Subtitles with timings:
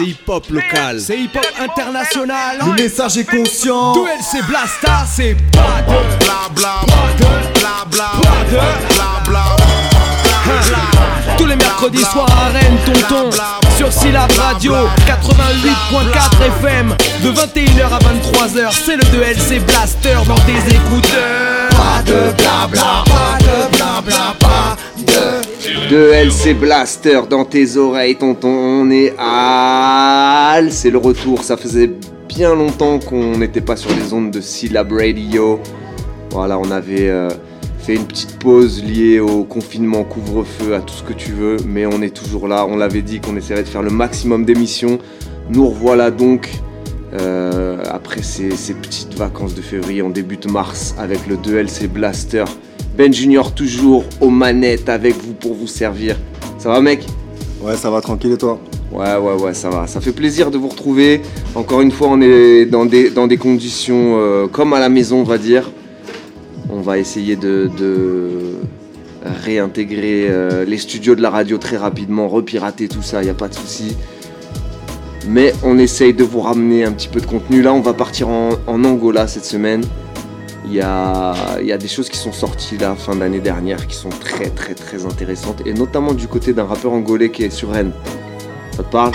[0.00, 0.98] C'est hip-hop local.
[0.98, 2.58] C'est hip-hop international.
[2.64, 3.92] Le message est conscient.
[3.92, 6.74] Duel c'est Blasta, c'est pas de bla bla
[7.54, 8.10] bla bla
[8.48, 9.56] bla bla
[11.36, 13.30] Tous les mercredis soirs à Rennes, tonton.
[13.76, 14.72] Sur Syllab Radio
[15.06, 16.96] 88.4 FM.
[17.22, 21.68] De 21h à 23h, c'est le 2LC Blaster dans tes écouteurs.
[21.70, 24.49] Pas de blabla, pas de blabla, pas
[25.90, 26.12] de.
[26.12, 28.48] LC Blaster dans tes oreilles, tonton.
[28.48, 30.60] On est à.
[30.70, 31.42] C'est le retour.
[31.44, 31.90] Ça faisait
[32.28, 35.60] bien longtemps qu'on n'était pas sur les ondes de Syllab Radio.
[36.30, 37.28] Voilà, on avait euh,
[37.80, 41.56] fait une petite pause liée au confinement, couvre-feu, à tout ce que tu veux.
[41.66, 42.66] Mais on est toujours là.
[42.68, 44.98] On l'avait dit qu'on essaierait de faire le maximum d'émissions.
[45.50, 46.48] Nous revoilà donc.
[47.12, 52.44] euh, après ces, ces petites vacances de février, on débute mars avec le 2LC Blaster.
[52.96, 56.16] Ben Junior toujours aux manettes avec vous pour vous servir.
[56.58, 57.06] Ça va mec?
[57.62, 58.58] Ouais, ça va tranquille et toi?
[58.92, 59.86] Ouais ouais ouais ça va.
[59.86, 61.22] Ça fait plaisir de vous retrouver.
[61.54, 65.20] Encore une fois on est dans des, dans des conditions euh, comme à la maison
[65.20, 65.70] on va dire.
[66.68, 68.28] On va essayer de, de
[69.44, 73.34] réintégrer euh, les studios de la radio très rapidement, repirater tout ça, il n'y a
[73.34, 73.96] pas de souci.
[75.28, 77.62] Mais on essaye de vous ramener un petit peu de contenu.
[77.62, 79.84] Là on va partir en, en Angola cette semaine.
[80.72, 83.88] Il y a, il y a des choses qui sont sorties la fin d'année dernière
[83.88, 87.50] qui sont très très très intéressantes et notamment du côté d'un rappeur angolais qui est
[87.50, 87.90] sur Rennes.
[88.76, 89.10] Ça te parle?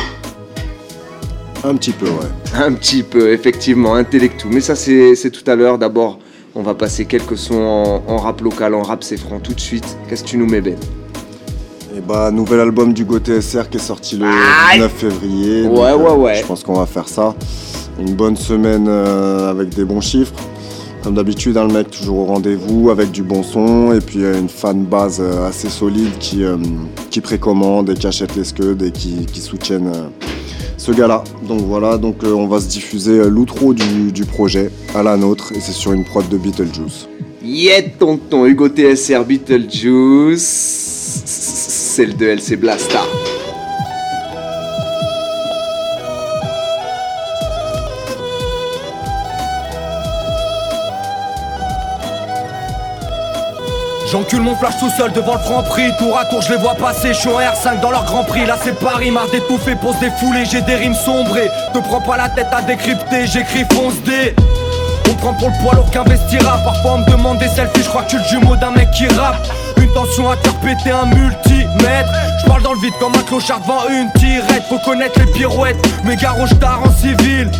[1.63, 2.29] Un petit peu, ouais.
[2.55, 4.51] Un petit peu, effectivement, intellectuel.
[4.53, 5.77] Mais ça c'est tout à l'heure.
[5.77, 6.19] D'abord,
[6.55, 9.59] on va passer quelques sons en, en rap local, en rap c'est franc tout de
[9.61, 9.97] suite.
[10.09, 10.75] Qu'est-ce que tu nous mets Ben?
[11.95, 15.61] Et bah, nouvel album du Go TSR qui est sorti le Aïe 19 février.
[15.61, 16.35] Ouais, Donc, euh, ouais, ouais.
[16.35, 17.33] Je pense qu'on va faire ça.
[17.97, 20.33] Une bonne semaine euh, avec des bons chiffres.
[21.05, 24.39] Comme d'habitude, hein, le mec toujours au rendez-vous avec du bon son et puis euh,
[24.39, 26.57] une fan base euh, assez solide qui, euh,
[27.11, 29.91] qui précommande et qui achète les scuds et qui, soutiennent
[30.77, 31.23] ce gars-là.
[31.47, 35.73] Donc voilà, donc on va se diffuser l'outro du, projet à la nôtre et c'est
[35.73, 37.07] sur une prod de Beetlejuice.
[37.43, 40.41] Yeah tonton, Hugo TSR Beetlejuice.
[41.23, 43.03] C'est le 2LC Blasta.
[54.15, 55.91] J'encule mon flash tout seul devant le franc prix.
[55.99, 58.45] Tour à tour je les vois passer, je suis en R5 dans leur grand prix.
[58.45, 60.45] Là c'est Paris, marre d'étouffer, pose des foulées.
[60.49, 63.27] J'ai des rimes sombrées, te prends pas la tête à décrypter.
[63.27, 64.33] J'écris fonce D.
[65.09, 68.03] On prend pour le poids lourd qu'investira Parfois on me demande des selfies, je crois
[68.03, 69.45] que tu le jumeau d'un mec qui rappe.
[69.75, 72.13] Une tension à péter un multimètre.
[72.39, 73.59] Je parle dans le vide comme un clochard
[73.89, 74.63] une tirette.
[74.69, 77.51] Faut connaître les pirouettes, mes garoches tard en civil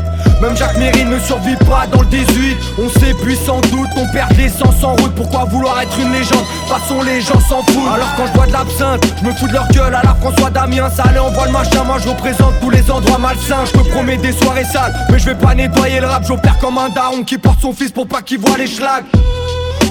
[0.45, 4.31] même Jacques Mérine ne survit pas dans le 18 On s'épuise sans doute, on perd
[4.38, 5.13] l'essence en route.
[5.16, 6.45] Pourquoi vouloir être une légende?
[6.67, 7.94] Façon les gens s'en foutent.
[7.94, 9.95] Alors quand je bois de l'absinthe, je me fous de leur gueule.
[9.95, 13.17] À la François Damien Ça allait envoie le machin, moi je représente tous les endroits
[13.17, 13.66] malsains.
[13.72, 16.23] Je me promets des soirées sales, mais je vais pas nettoyer le rap.
[16.28, 19.05] J'opère comme un daron qui porte son fils pour pas qu'il voit les schlags.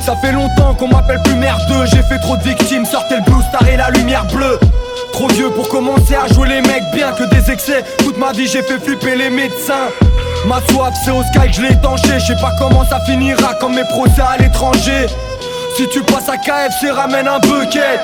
[0.04, 1.86] Ça fait longtemps qu'on m'appelle plus merdeux.
[1.86, 4.58] J'ai fait trop de victimes, sortez le blue star et la lumière bleue.
[5.12, 7.82] Trop vieux pour commencer à jouer les mecs bien que des excès.
[7.98, 9.88] Toute ma vie j'ai fait flipper les médecins
[10.46, 13.54] Ma soif c'est au sky que je l'ai étanché Je sais pas comment ça finira
[13.54, 15.06] comme mes procès à l'étranger.
[15.76, 18.00] Si tu passes à KFC ramène un bucket.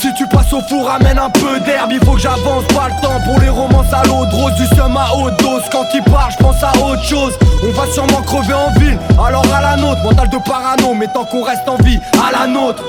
[0.00, 3.00] Si tu passes au four, ramène un peu d'herbe, il faut que j'avance, pas le
[3.00, 5.62] temps pour les romances à l'eau de rose, du seum à haute dose.
[5.72, 7.32] Quand il part, je pense à autre chose.
[7.64, 11.24] On va sûrement crever en ville, alors à la nôtre, mental de parano, mais tant
[11.24, 12.82] qu'on reste en vie, à la nôtre.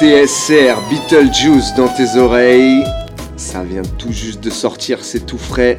[0.00, 2.82] TSR, Beetlejuice dans tes oreilles.
[3.36, 5.78] Ça vient tout juste de sortir, c'est tout frais.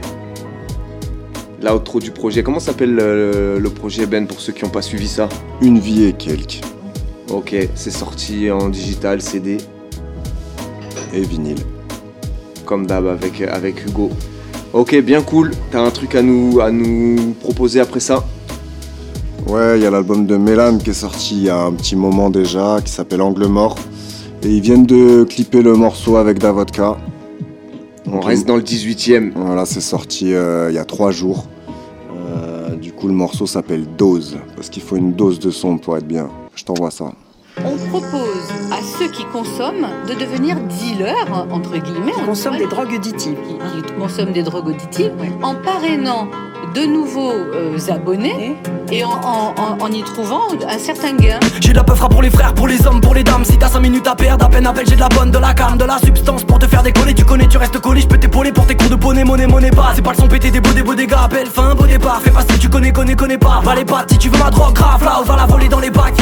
[1.60, 2.44] L'outro du projet.
[2.44, 5.28] Comment s'appelle le, le projet Ben pour ceux qui n'ont pas suivi ça?
[5.60, 6.62] Une vie et quelques.
[7.32, 9.58] Ok, c'est sorti en digital, CD,
[11.16, 11.58] Et vinyle.
[12.66, 14.12] comme d'hab avec, avec Hugo.
[14.74, 15.50] Ok, bien cool.
[15.72, 18.24] T'as un truc à nous, à nous proposer après ça?
[19.48, 21.96] Ouais, il y a l'album de Mélan qui est sorti il y a un petit
[21.96, 23.78] moment déjà, qui s'appelle Angle Mort.
[24.44, 26.98] Et ils viennent de clipper le morceau avec Davodka.
[28.08, 29.32] On reste dans le 18ème.
[29.36, 31.46] Voilà, c'est sorti euh, il y a trois jours.
[32.12, 35.96] Euh, du coup, le morceau s'appelle Dose, parce qu'il faut une dose de son pour
[35.96, 36.30] être bien.
[36.56, 37.12] Je t'envoie ça.
[37.64, 42.14] On propose à ceux qui consomment de devenir dealers, entre guillemets.
[42.14, 43.38] Qui consomment des drogues auditives.
[43.48, 46.28] Qui, qui consomment des drogues auditives, en parrainant
[46.74, 48.56] de nouveaux euh, abonnés
[48.92, 51.40] et en, en- en- y trouvant un certain gain.
[51.60, 53.44] J'ai de la peufra pour les frères, pour les hommes, pour les dames.
[53.44, 55.54] Si t'as 5 minutes à perdre, à peine appelle, j'ai de la bonne, de la
[55.54, 58.18] calme, de la substance pour te faire décoller du connais, tu restes collé, je peux
[58.18, 59.92] t'épauler pour tes cours de bonnet, monnaie, monnaie pas.
[59.96, 62.22] C'est pas le son pété des beaux, des beaux dégâts, belle fin, beau départ.
[62.24, 63.60] Fais pas que tu connais, connais, connais pas.
[63.64, 65.80] Va les pattes si tu veux ma drogue grave, là, on va la voler dans
[65.80, 66.14] les bacs.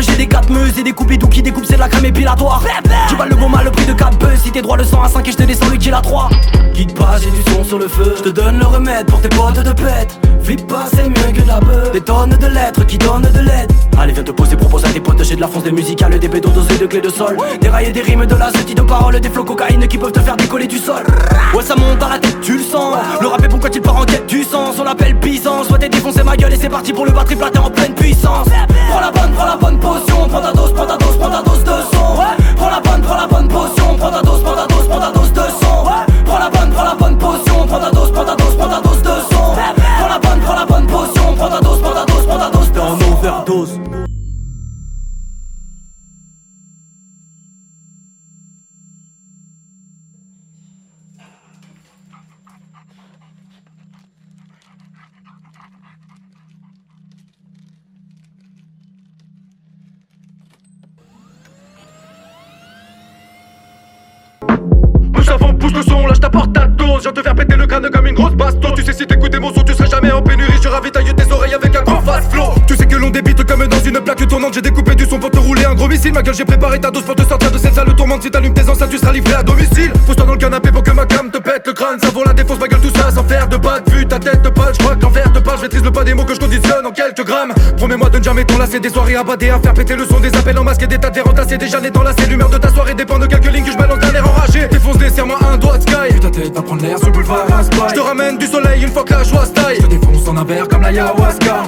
[0.00, 2.62] J'ai des quatre meuses et des coupidous qui découpent, c'est de la crème épilatoire.
[3.08, 4.40] Tu vas le bon mal, le prix de 4 buzz.
[4.42, 6.28] Si t'es droit, le sang à 5 et je te descends le kill à 3.
[6.74, 8.14] Guide pas, j'ai du son sur le feu.
[8.18, 10.18] Je te donne le remède pour tes potes de pète.
[10.42, 11.90] Flip pas, c'est mieux que de la beuh.
[11.92, 13.72] Des tonnes de lettres qui donnent de l'aide.
[13.98, 15.22] Allez, viens te poser, propose à tes potes.
[15.24, 17.36] J'ai de la fonce, des musicales, des bédos dosés de clés de sol.
[17.60, 20.20] Des rails et des rimes, de la de paroles, des flots cocaïne qui peuvent te
[20.20, 21.02] faire décoller du sol.
[21.54, 22.96] Ouais, ça monte à la tête, tu le sens.
[23.20, 24.76] Le rap est pourquoi il part en quête du sens?
[24.78, 25.68] On l'appelle puissance.
[25.68, 28.46] Soit t'es défoncé ma gueule et c'est parti pour le batterie platé en pleine puissance.
[28.90, 30.28] Prends la bonne, prends la bonne potion.
[30.28, 32.08] Prends ta dose, prends ta dose, prends ta dose de son.
[32.56, 33.96] Prends la bonne, prends la bonne potion.
[33.98, 35.76] Prends ta dose, prends ta dose, prends ta dose de son.
[36.26, 37.66] Prends la bonne, prends la bonne potion.
[37.66, 39.46] Prends ta dose, prends ta dose, prends ta dose de son.
[39.54, 41.34] Prends la bonne, prends la bonne potion.
[41.36, 43.12] Prends ta dose, prends ta dose, prends ta dose de son.
[43.12, 44.05] overdose.
[65.74, 67.02] Le son, lâche ta porte ta dose.
[67.04, 68.72] Je te faire péter le crâne comme une grosse baston.
[68.76, 70.58] Tu sais, si t'écoutes mon son, tu serais jamais en pénurie.
[70.62, 72.54] Je ravitaille tes oreilles avec un gros fast flow.
[72.66, 74.54] Tu sais que l'on débite comme dans une plaque tournante.
[74.54, 76.12] J'ai découpé du son pour te rouler un gros missile.
[76.14, 78.22] Ma gueule, j'ai préparé ta dose pour te sortir de cette salle tourmente.
[78.22, 79.92] Si t'allumes tes enceintes, tu seras livré à domicile.
[80.06, 81.98] Pose-toi dans le canapé pour que ma cam te pète le crâne.
[82.00, 84.06] Ça vaut la défense, ma gueule, tout ça sans faire de pas de vue.
[84.06, 85.58] Ta tête te pâle, je crois qu'envers te parle.
[85.58, 87.52] Je maîtrise le pas des mots que je conditionne en quelques grammes.
[87.76, 90.58] Promets-moi de ne jamais t'enlacer des soirées abadées à faire péter le son des appels
[90.58, 91.16] en masque et des tas de.
[91.56, 94.12] Déjà n'est la L'humeur de ta soirée dépend de quelques lignes que je balance d'un
[94.12, 94.66] air enragé.
[94.68, 96.20] Défonce des serre-moi un doigt de sky.
[96.20, 97.46] ta tête va prendre l'air sur le boulevard
[97.88, 99.76] Je te ramène du soleil une fois que la joie taille.
[99.76, 101.64] Je te défonce en un verre comme la ayahuasca.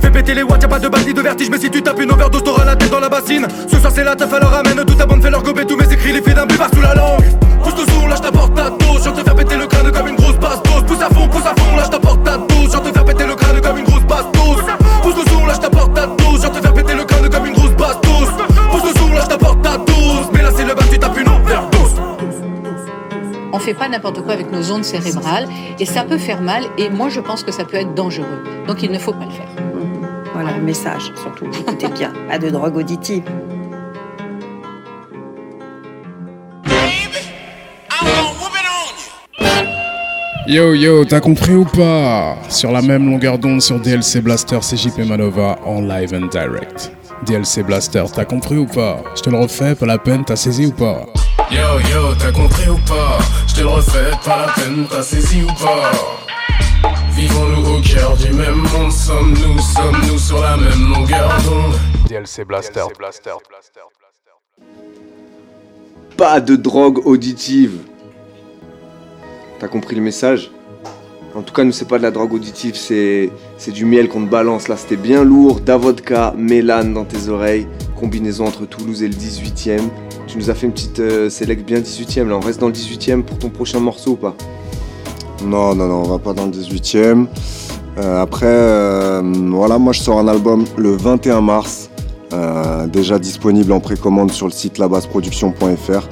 [0.00, 2.12] Fais péter les watts, y'a pas de bandit de vertige, mais si tu tapes une
[2.12, 3.46] overdose, t'auras la tête dans la bassine.
[3.68, 5.92] Ce soir c'est la teuf, alors ramène toute ta bande, fais leur gober tous mes
[5.92, 7.24] écrits, les faits d'un buvard sous la langue.
[7.62, 10.08] Pousse le son, lâche ta porte ta dose, je te faire péter le crâne comme
[10.08, 10.84] une grosse basse dose.
[10.86, 12.15] Pousse à fond, pousse à fond, lâche ta porte
[23.76, 25.46] pas n'importe quoi avec nos ondes cérébrales
[25.78, 28.42] et ça peut faire mal et moi je pense que ça peut être dangereux.
[28.66, 29.48] Donc il ne faut pas le faire.
[30.34, 31.46] Voilà, le message, surtout.
[31.58, 33.22] Écoutez bien, pas de drogue auditive.
[40.48, 42.36] Yo yo, t'as compris ou pas?
[42.48, 46.92] Sur la même longueur d'onde sur DLC Blaster, c'est JP Manova en live and direct.
[47.26, 49.02] DLC Blaster, t'as compris ou pas?
[49.16, 51.06] Je te le refais, pas la peine, t'as saisi ou pas?
[51.50, 53.18] Yo yo, t'as compris ou pas?
[53.56, 55.90] Te le refais, pas la peine, t'as saisi ou pas?
[57.12, 61.74] Vivons-nous au cœur du même monde, sommes-nous, sommes-nous sur la même longueur d'onde?
[62.06, 62.84] DLC Blaster.
[66.16, 67.78] Pas de drogue auditive.
[69.58, 70.50] T'as compris le message?
[71.34, 74.24] En tout cas, nous, c'est pas de la drogue auditive, c'est, c'est du miel qu'on
[74.24, 74.68] te balance.
[74.68, 75.60] Là, c'était bien lourd.
[75.60, 77.66] Davodka, mélane dans tes oreilles.
[77.98, 79.88] Combinaison entre Toulouse et le 18ème.
[80.26, 82.28] Tu nous as fait une petite euh, select bien 18ème.
[82.28, 84.34] Là, on reste dans le 18ème pour ton prochain morceau ou pas?
[85.44, 87.26] Non, non, non, on va pas dans le 18ème.
[87.98, 91.88] Euh, après, euh, voilà, moi je sors un album le 21 mars,
[92.32, 96.08] euh, déjà disponible en précommande sur le site labasseproduction.fr.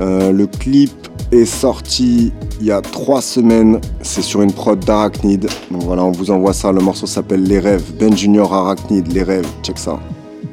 [0.00, 0.92] le clip
[1.32, 5.48] est sorti il y a trois semaines, c'est sur une prod d'Arachnid.
[5.70, 7.92] Donc voilà, on vous envoie ça, le morceau s'appelle Les Rêves.
[7.98, 9.98] Ben Junior Arachnid, Les Rêves, check ça.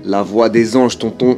[0.05, 1.37] La voix des anges, tonton.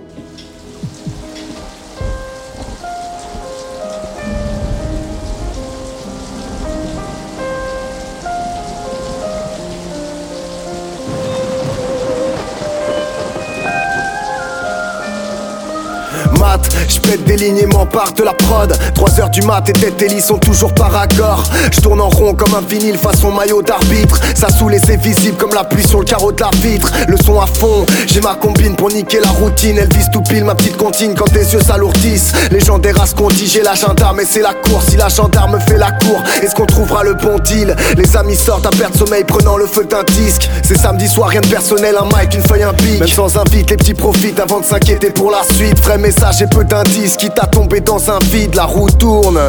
[17.43, 18.73] Et m'empare de la prod.
[18.95, 21.43] 3 heures du mat et tête et lits sont toujours par accord.
[21.73, 24.17] Je tourne en rond comme un vinyle façon maillot d'arbitre.
[24.33, 27.17] Ça saoule et c'est visible comme la pluie sur le carreau de la vitre Le
[27.17, 29.77] son à fond, j'ai ma combine pour niquer la routine.
[29.77, 32.31] Elle vise tout pile ma petite comptine quand tes yeux s'alourdissent.
[32.49, 34.85] Les gens des races qu'on dit j'ai la gendarme et c'est la course.
[34.91, 37.75] Si la gendarme fait la cour, est-ce qu'on trouvera le bon deal?
[37.97, 40.49] Les amis sortent à perdre sommeil prenant le feu d'un disque.
[40.63, 43.01] C'est samedi soir, rien de personnel, un mic, une feuille, un pic.
[43.01, 45.77] Même sans invite, les petits profitent avant de s'inquiéter pour la suite.
[45.83, 49.39] Vrai message et peu d'indices qui t'a tombé dans un vide, la roue tourne.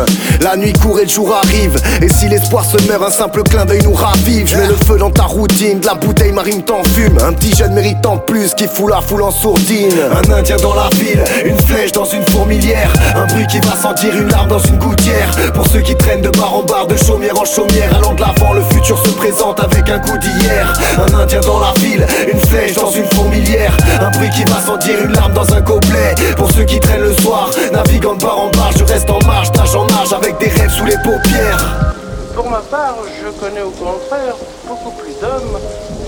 [0.40, 1.76] La nuit court et le jour arrive.
[2.02, 4.46] Et si l'espoir se meurt, un simple clin d'œil nous ravive.
[4.46, 7.18] Je mets le feu dans ta routine, de la bouteille marine t'en fume.
[7.26, 9.94] Un petit jeune méritant plus qui fout la foule en sourdine.
[10.12, 12.92] Un indien dans la ville, une flèche dans une fourmilière.
[13.16, 15.30] Un bruit qui va sentir une larme dans une gouttière.
[15.54, 17.96] Pour ceux qui traînent de bar en bar, de chaumière en chaumière.
[17.96, 20.72] Allant de l'avant, le futur se présente avec un goût d'hier.
[20.98, 23.76] Un indien dans la ville, une flèche dans une fourmilière.
[24.00, 26.14] Un bruit qui va sentir une larme dans un gobelet.
[26.36, 27.50] Pour ceux qui traînent le soir.
[27.72, 30.70] Naviguant de bar en bar, je reste en marche, d'âge en âge avec des rêves
[30.70, 31.94] sous les paupières.
[32.34, 34.36] Pour ma part, je connais au contraire
[34.68, 35.58] beaucoup plus d'hommes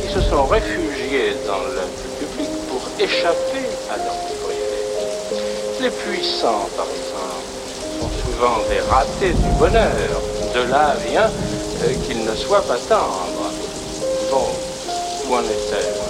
[0.03, 1.83] qui se sont réfugiés dans le
[2.19, 4.37] public pour échapper à leur privés.
[5.81, 7.47] Les puissants, par exemple,
[8.01, 10.21] sont souvent des ratés du bonheur.
[10.55, 11.31] De là vient
[11.85, 13.53] euh, qu'ils ne soient pas tendres.
[14.31, 14.47] Bon,
[15.29, 16.06] où en est-elle?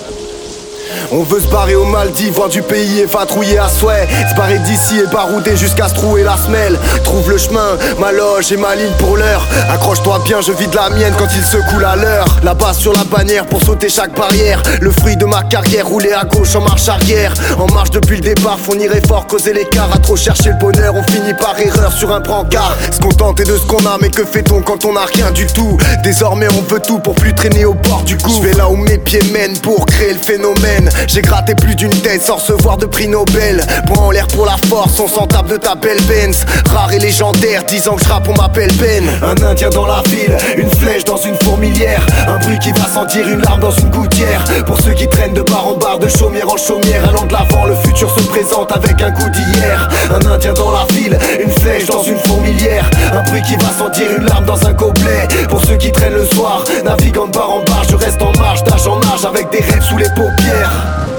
[1.12, 4.08] On veut se barrer aux Maldives, voir du pays et patrouiller à souhait.
[4.30, 6.78] Se barrer d'ici et barouder jusqu'à se trouver la semelle.
[7.04, 9.46] Trouve le chemin, ma loge et ma ligne pour l'heure.
[9.70, 12.26] Accroche-toi bien, je vide la mienne quand il se coule à l'heure.
[12.42, 14.62] La base sur la bannière pour sauter chaque barrière.
[14.80, 17.32] Le fruit de ma carrière, rouler à gauche en marche arrière.
[17.58, 19.90] En marche depuis le départ, fournirait fort, creuser l'écart.
[19.92, 22.76] À trop chercher le bonheur, on finit par erreur sur un brancard.
[22.92, 25.78] Se contenter de ce qu'on a, mais que fait-on quand on a rien du tout?
[26.02, 28.30] Désormais, on veut tout pour plus traîner au bord du cou.
[28.36, 30.75] Je vais là où mes pieds mènent pour créer le phénomène.
[31.06, 33.64] J'ai gratté plus d'une tête sans recevoir de prix Nobel.
[33.86, 36.44] Point en l'air pour la force, on s'en tape de ta belle Benz.
[36.68, 39.04] Rare et légendaire, disant que je rappe, on m'appelle Ben.
[39.22, 42.04] Un indien dans la ville, une flèche dans une fourmilière.
[42.28, 44.44] Un bruit qui va sentir une larme dans une gouttière.
[44.66, 47.66] Pour ceux qui traînent de bar en bar, de chaumière en chaumière, allant de l'avant,
[47.66, 49.88] le futur se présente avec un goût d'hier.
[50.10, 52.88] Un indien dans la ville, une flèche dans une fourmilière.
[53.12, 55.28] Un bruit qui va sentir une larme dans un gobelet.
[55.48, 58.62] Pour ceux qui traînent le soir, naviguant de bar en bar, je reste en marche,
[58.64, 60.65] d'âge en âge, avec des rêves sous les paupières.
[60.66, 61.15] China.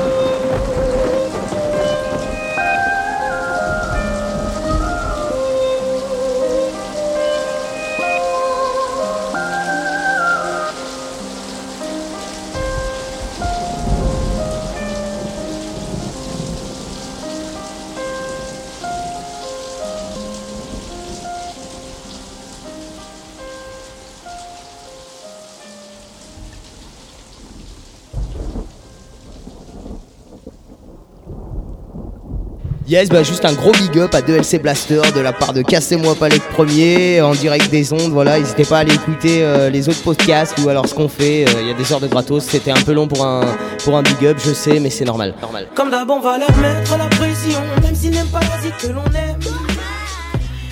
[32.97, 36.15] Yes, bah juste un gros big up à 2LC Blaster de la part de Cassez-moi
[36.15, 38.11] pas les premiers en direct des ondes.
[38.11, 41.45] Voilà, n'hésitez pas à aller écouter euh, les autres podcasts ou alors ce qu'on fait.
[41.47, 42.43] Euh, il y a des heures de gratos.
[42.45, 45.35] C'était un peu long pour un, pour un big up, je sais, mais c'est normal.
[45.39, 45.67] normal.
[45.75, 49.05] Comme d'hab, on va leur mettre la pression, même s'ils n'aiment pas la que l'on
[49.13, 49.39] aime.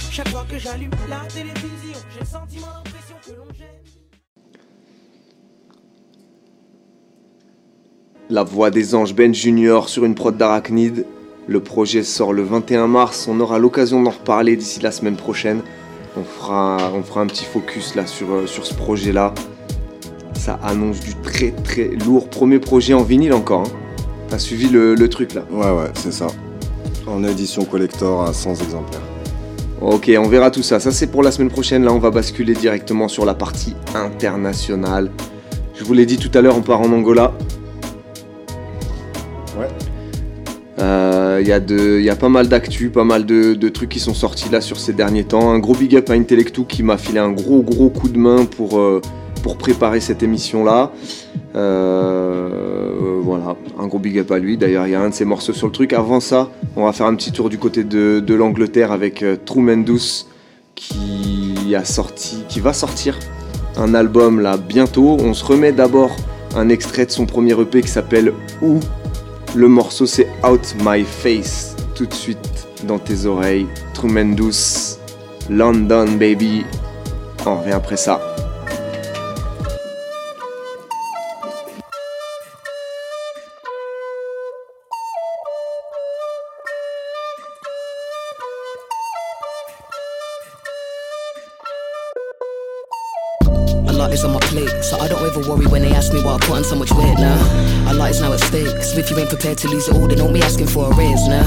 [0.09, 3.67] Chaque fois que j'allume la télévision, j'ai le sentiment, l'impression que l'on gêne.
[8.31, 11.05] La voix des anges Ben Junior sur une prod d'arachnide
[11.47, 15.61] le projet sort le 21 mars, on aura l'occasion d'en reparler d'ici la semaine prochaine.
[16.17, 19.33] On fera, on fera un petit focus là sur, euh, sur ce projet-là.
[20.33, 22.29] Ça annonce du très très lourd.
[22.29, 23.61] Premier projet en vinyle encore.
[23.61, 23.71] Hein.
[24.29, 26.27] T'as suivi le, truc là Ouais, ouais, c'est ça.
[27.05, 29.01] En édition collector à 100 exemplaires.
[29.81, 30.79] Ok, on verra tout ça.
[30.79, 31.83] Ça, c'est pour la semaine prochaine.
[31.83, 35.11] Là, on va basculer directement sur la partie internationale.
[35.75, 37.33] Je vous l'ai dit tout à l'heure, on part en Angola.
[39.59, 39.67] Ouais.
[40.79, 44.61] Euh, il y, a pas mal d'actu, pas mal de, trucs qui sont sortis là
[44.61, 45.51] sur ces derniers temps.
[45.51, 48.45] Un gros big up à Intellectu qui m'a filé un gros gros coup de main
[48.45, 49.01] pour, euh,
[49.59, 50.91] préparer cette émission là.
[51.55, 54.57] Euh, voilà, un gros big up à lui.
[54.57, 55.93] D'ailleurs, il y a un de ses morceaux sur le truc.
[55.93, 60.25] Avant ça, on va faire un petit tour du côté de, l'Angleterre avec Trumendous
[60.73, 61.05] qui
[62.47, 63.17] qui va sortir
[63.77, 65.17] un album là bientôt.
[65.19, 66.15] On se remet d'abord
[66.55, 68.79] un extrait de son premier EP qui s'appelle Où?
[69.55, 73.67] Le morceau c'est Out My Face, tout de suite dans tes oreilles.
[73.93, 74.99] Tremendous,
[75.49, 76.65] London Baby.
[77.45, 78.34] On revient après ça.
[94.85, 96.91] So I don't ever worry when they ask me why I put on so much
[96.91, 97.87] weight now.
[97.87, 98.83] Our lives now at stake.
[98.83, 100.95] So if you ain't prepared to lose it all, then don't be asking for a
[100.95, 101.43] raise now.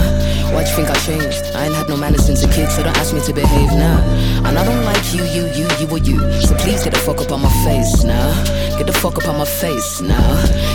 [0.53, 1.55] Why do you think I changed?
[1.55, 3.99] I ain't had no manners since a kid, so don't ask me to behave now.
[4.45, 6.19] And I don't like you, you, you, you or you.
[6.43, 8.29] So please get the fuck up on my face now.
[8.77, 10.29] Get the fuck up on my face now.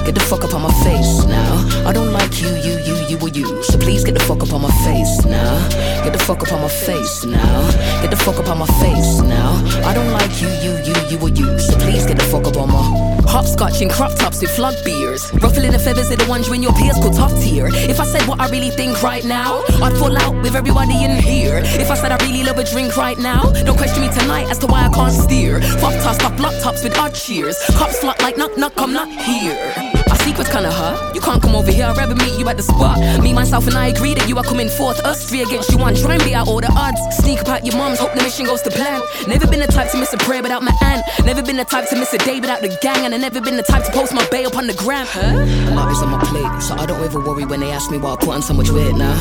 [0.06, 1.54] Get the fuck up on my face now.
[1.88, 3.63] I don't like you, you, you, you or you.
[3.63, 5.70] So please get the fuck up on my face now.
[6.04, 7.72] Get the fuck up on my face now.
[8.02, 9.52] Get the fuck up on my face now.
[9.88, 11.60] I don't like you, you, you, you or you.
[11.60, 15.32] So please get the fuck up on my Hopscotch in crop tops with flood beers.
[15.34, 17.68] Ruffling the feathers of the ones when your peers go top tier.
[17.74, 21.22] If I said what I really think right now, I'd fall out with everybody in
[21.22, 21.62] here.
[21.63, 24.60] If I said I really love a drink right now, don't question me tonight as
[24.60, 25.62] to why I can't steer.
[25.62, 27.58] Fuck toss, stop block tops with odd cheers.
[27.77, 29.92] Cops flock like knock knock, I'm not here.
[30.24, 31.13] Secrets kinda hard.
[31.15, 32.98] You can't come over here, I'd rather meet you at the spot.
[33.22, 35.00] Me, myself, and I agree that you are coming forth.
[35.06, 37.00] Us three against you one, try and beat out all the odds.
[37.18, 39.01] Sneak about your mom's, hope the mission goes to plan.
[39.27, 41.03] Never been the type to miss a prayer without my aunt.
[41.25, 43.06] Never been the type to miss a day without the gang.
[43.06, 45.06] And I never been the type to post my bail upon the gram.
[45.06, 45.20] Huh?
[45.20, 48.13] A is on my plate, so I don't ever worry when they ask me why
[48.13, 49.13] I put on so much weight now.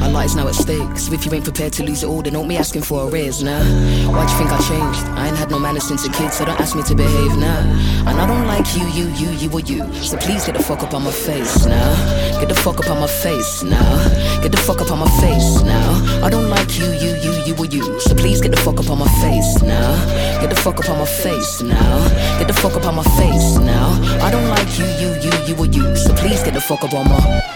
[0.00, 0.20] Nah.
[0.20, 2.46] Is now at stake, so if you ain't prepared to lose it all, then don't
[2.46, 3.62] be asking for a raise now.
[3.62, 4.12] Nah.
[4.12, 5.00] Why'd you think I changed?
[5.16, 7.60] I ain't had no manners since a kid, so don't ask me to behave now.
[8.06, 9.80] And I don't like you, you, you, you, or you.
[10.02, 12.40] So please get the fuck up on my face now.
[12.40, 14.42] Get the fuck up on my face now.
[14.42, 16.24] Get the fuck up on my face now.
[16.24, 18.00] I don't like you, you, you, you, or you.
[18.00, 20.40] So please get the fuck up on my face now.
[20.40, 22.08] Get the fuck up on my face now.
[22.38, 23.90] Get the fuck up on my face now.
[24.20, 25.94] I don't like you, you, you, you, or you.
[25.94, 27.49] So please get the fuck up on my.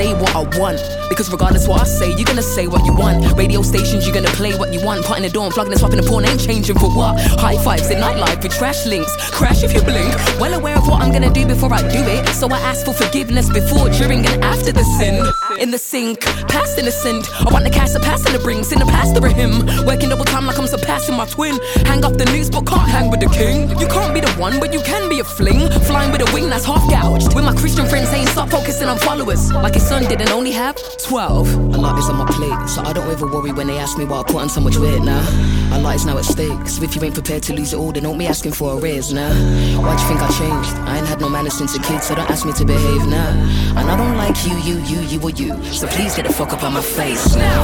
[0.00, 0.80] Say what I want.
[1.10, 3.36] Because regardless what I say, you're gonna say what you want.
[3.36, 5.04] Radio stations, you're gonna play what you want.
[5.04, 7.20] Putting the door and plugging and swapping the porn ain't changing for what?
[7.38, 9.14] High fives in nightlife with trash links.
[9.30, 10.08] Crash if you blink.
[10.40, 12.26] Well aware of what I'm gonna do before I do it.
[12.28, 15.20] So I ask for forgiveness before, during, and after the sin.
[15.58, 17.28] In the sink, past innocent.
[17.40, 18.72] I want the cash, the pass in the brings.
[18.72, 19.66] In the past, of him.
[19.84, 21.58] Working double time like I'm surpassing my twin.
[21.84, 23.68] Hang off the news, but can't hang with the king.
[23.78, 25.70] You can't be the one, but you can be a fling.
[25.82, 27.34] Flying with a wing that's half gouged.
[27.34, 29.52] With my Christian friends saying, stop focusing on followers.
[29.52, 31.54] Like his son didn't only have 12.
[31.54, 34.04] A lot is on my plate, so I don't ever worry when they ask me
[34.04, 35.20] why I put on so much weight now.
[35.20, 35.76] Nah.
[35.76, 37.92] A lot is now at stake, so if you ain't prepared to lose it all,
[37.92, 39.32] then don't be asking for a raise now.
[39.32, 39.82] Nah.
[39.82, 40.74] Why'd you think I changed?
[40.88, 43.30] I ain't had no manners since a kid, so don't ask me to behave now.
[43.76, 45.64] And I don't like you, you, you, you, or you.
[45.72, 47.60] So please get the fuck up on my face now.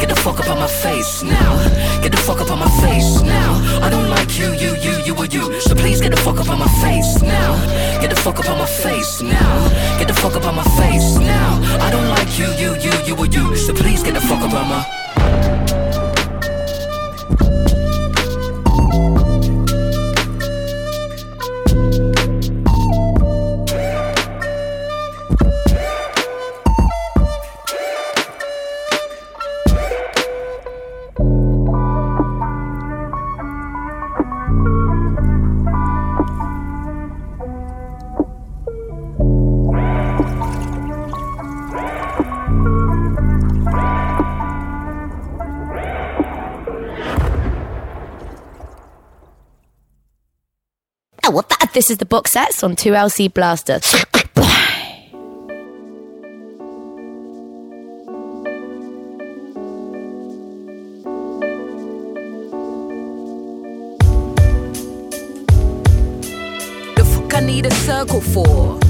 [0.00, 1.50] Get the fuck up on my face now.
[2.02, 3.50] Get the fuck up on my face now.
[3.82, 5.60] I don't like you, you, you, you, or you.
[5.60, 7.50] So please get the fuck up on my face now.
[8.00, 9.52] Get the fuck up on my face now.
[9.98, 11.60] Get the fuck up on my face now.
[11.80, 13.56] I don't like you, you, you, you, or you.
[13.56, 15.09] So please get the fuck up on my.
[51.72, 53.78] This is the box sets on 2LC Blaster.
[53.78, 53.84] The
[67.04, 68.80] fuck I need a circle for?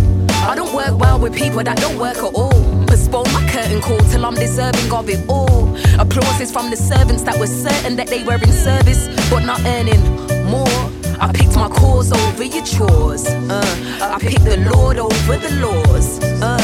[0.48, 2.86] I don't work well with people that don't work at all.
[2.86, 5.76] Postpone my curtain call till I'm deserving of it all.
[6.00, 10.00] Applauses from the servants that were certain that they were in service, but not earning
[10.46, 10.79] more.
[11.20, 13.26] I picked my cause over your chores.
[13.26, 13.61] Uh,
[14.00, 16.18] I picked the Lord over the laws.
[16.42, 16.59] Uh,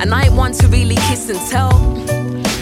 [0.00, 1.70] and I ain't one to really kiss and tell.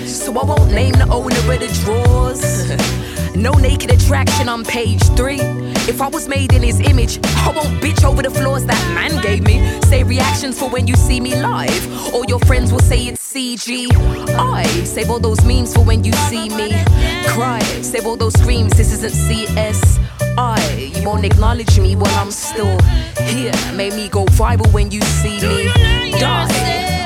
[0.06, 3.34] So I won't name the owner of the drawers.
[3.34, 5.40] no naked attraction on page three.
[5.88, 9.22] If I was made in his image, I won't bitch over the flaws that man
[9.22, 9.80] gave me.
[9.82, 12.14] Say reactions for when you see me live.
[12.14, 13.88] All your friends will say it's CG.
[14.36, 16.84] I save all those memes for when you see me
[17.28, 17.60] cry.
[17.80, 19.98] Save all those screams, this isn't CS.
[20.40, 22.78] I, you won't acknowledge me while I'm still
[23.26, 23.52] here.
[23.74, 26.97] Made me go viral when you see me die.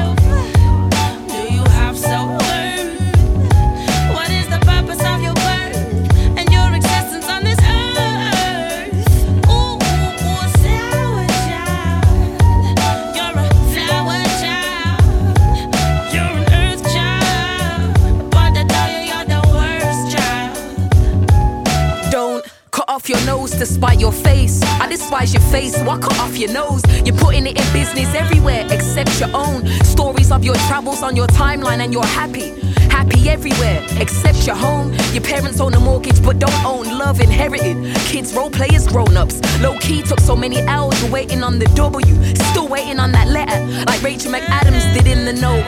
[23.91, 24.63] To your face.
[24.81, 26.83] I despise your face, so I cut off your nose.
[27.05, 29.67] You're putting it in business everywhere except your own.
[29.85, 32.51] Stories of your travels on your timeline, and you're happy.
[32.89, 34.93] Happy everywhere except your home.
[35.13, 37.77] Your parents own a mortgage but don't own love inherited.
[38.07, 39.41] Kids, role players, grown ups.
[39.61, 42.35] Low key took so many hours, you're waiting on the W.
[42.51, 45.67] Still waiting on that letter, like Rachel McAdams did in the note.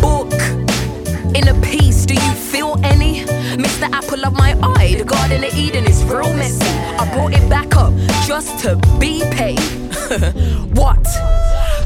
[0.00, 0.32] Book
[1.34, 2.75] In a piece, do you feel?
[3.56, 3.90] Mr.
[3.92, 6.66] Apple of my eye, the Garden of Eden is real messy.
[6.98, 7.92] I brought it back up
[8.26, 9.58] just to be paid.
[10.76, 11.06] what?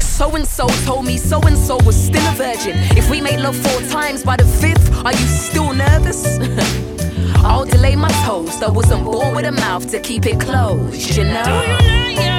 [0.01, 2.75] So and so told me so and so was still a virgin.
[2.97, 6.37] If we made love four times by the fifth, are you still nervous?
[7.37, 8.61] I'll delay my toast.
[8.61, 12.30] I wasn't born with a mouth to keep it closed, you know?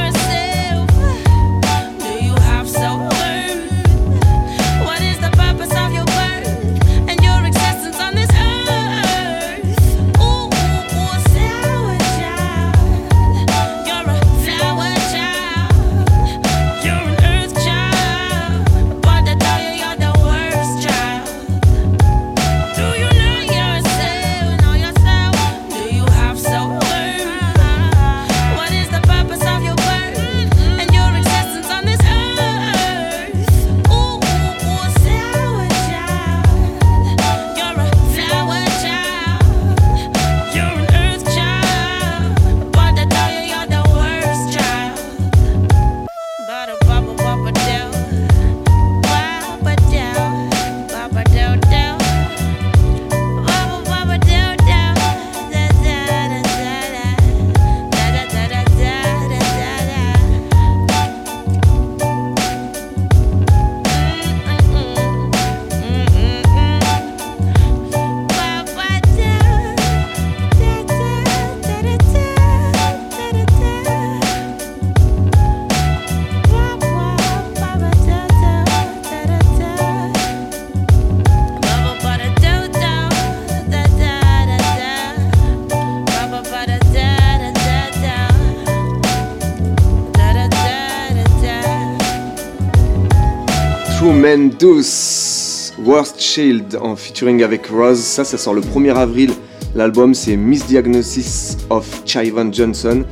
[94.23, 97.99] Tremendous Worst Shield en featuring avec Rose.
[97.99, 99.33] Ça, ça sort le 1er avril.
[99.75, 103.03] L'album, c'est Misdiagnosis of Chivan Johnson.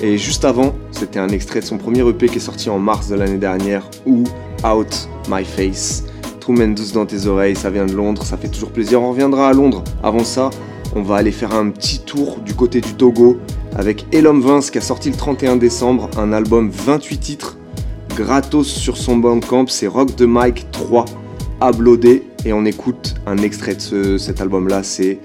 [0.00, 3.08] Et juste avant, c'était un extrait de son premier EP qui est sorti en mars
[3.08, 4.22] de l'année dernière, ou
[4.64, 6.04] Out My Face.
[6.38, 9.02] Tremendous dans tes oreilles, ça vient de Londres, ça fait toujours plaisir.
[9.02, 9.82] On reviendra à Londres.
[10.04, 10.50] Avant ça,
[10.94, 13.38] on va aller faire un petit tour du côté du Togo
[13.74, 17.56] avec Elom Vince qui a sorti le 31 décembre un album 28 titres
[18.16, 19.66] gratos sur son bandcamp.
[19.68, 21.04] C'est Rock de Mike 3
[21.62, 24.82] uploadé et on écoute un extrait de ce- cet album là.
[24.82, 25.18] C'est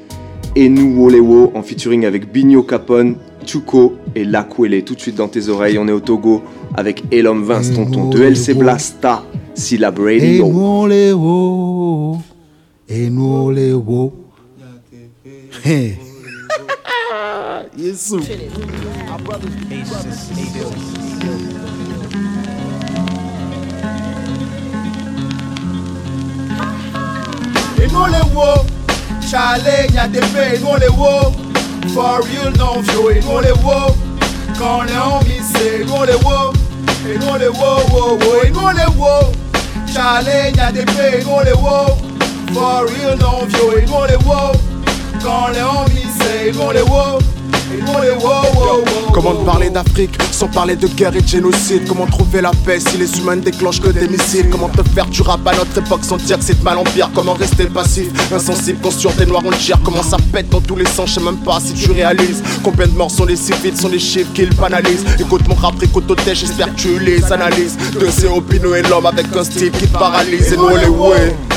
[0.58, 4.84] Enu Wolewo en featuring avec Bigno Capone, Chuko et Lakwele.
[4.84, 6.42] Tout de suite dans tes oreilles, on est au Togo
[6.76, 9.24] avec Elom Vince, tonton de LC Blasta,
[9.54, 10.46] Syllab Radio.
[27.88, 28.50] inú lè wo.
[29.32, 31.12] Ṣàlẹ́yìn àtẹ̀fẹ́ inú lè wo.
[31.94, 33.78] For real náà fi ò inú lè wo.
[34.60, 36.38] Kànlẹ́ hàn mi ṣe inú lè wo.
[37.14, 39.14] Inú lè wo wo wo inú lè wo.
[39.94, 41.78] Ṣàlẹ́yìn àtẹ̀fẹ́ inú lè wo.
[42.54, 44.40] For real náà fi ò inú lè wo.
[45.24, 47.04] Kànlẹ́ hàn mi ṣe inú lè wo.
[49.14, 51.88] Comment parler d'Afrique sans parler de guerre et de génocide?
[51.88, 54.50] Comment trouver la paix si les humains ne déclenchent que des missiles?
[54.50, 56.84] Comment te faire du rap à notre époque sans dire que c'est de mal en
[56.84, 57.10] pire?
[57.14, 59.80] Comment rester passif, insensible sur des noirs on tire?
[59.84, 62.88] Comment ça pète dans tous les sens, je sais même pas si tu réalises Combien
[62.88, 65.06] de morts sont les civils, sont les chiffres qu'ils banalisent.
[65.20, 67.78] Écoute mon rap, écoute au test, j'espère que tu les analyses.
[68.00, 68.42] De C.O.
[68.42, 70.54] Pino et l'homme avec un style qui te paralyse.
[70.54, 71.57] Et nous les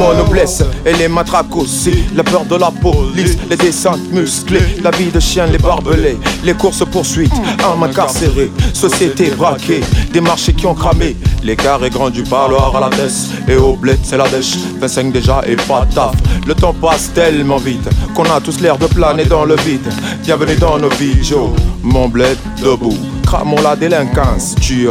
[0.00, 2.04] mots nous blessent et les matraques aussi.
[2.14, 6.54] La peur de la police, les descentes musclées, la vie de chien, les barbelés, les
[6.54, 7.32] courses poursuites,
[7.62, 9.82] armes incarcérées, société braquée,
[10.12, 11.16] des marchés qui ont cramé.
[11.42, 13.12] L'écart est grand du parloir à la tête
[13.48, 14.56] et au bled c'est la dèche.
[14.80, 16.14] 25 déjà et pas taf.
[16.46, 19.88] Le temps passe tellement vite qu'on a tous l'air de planer dans le vide.
[20.22, 21.50] Bienvenue dans nos vies, Joe.
[21.82, 22.96] Mon bled debout.
[23.24, 24.90] Cramons la délinquance, tuant,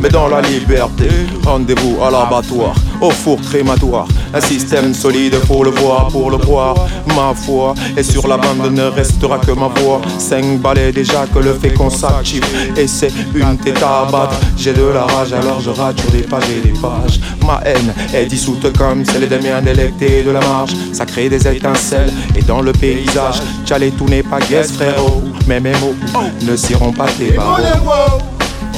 [0.00, 1.08] mais dans la liberté.
[1.44, 4.06] Rendez-vous à l'abattoir, au four crématoire.
[4.32, 6.76] Un système solide pour le voir, pour le boire.
[7.08, 10.00] Ma foi est sur la bande, ne restera que ma voix.
[10.18, 12.44] Cinq balais déjà que le fait qu'on s'active.
[12.76, 14.36] Et c'est une tête à abattre.
[14.56, 17.20] J'ai de la rage, alors je rate sur des pages et des pages.
[17.44, 20.72] Ma haine est dissoute comme celle des miens délectés de la marge.
[20.92, 25.22] Ça crée des étincelles et dans le paysage, Tchalé, tout n'est pas guess, frérot.
[25.46, 25.94] Mais mes mots
[26.42, 28.29] ne seront pas tes barreaux.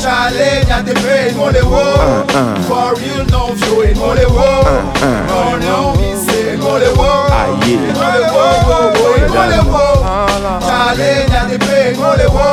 [0.03, 0.09] Enolewo.
[0.09, 1.83] Charlie, Nyatepe, Enolewo.
[2.67, 4.65] For real, non, fio, Enolewo.
[5.29, 7.11] Quand les homies, c'est Enolewo.
[7.63, 9.85] Enolewo, wo, wo, Enolewo.
[10.61, 12.47] Charlie, Nyatepe, Enolewo.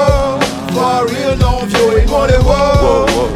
[0.74, 2.58] For real, non, fio, Enolewo.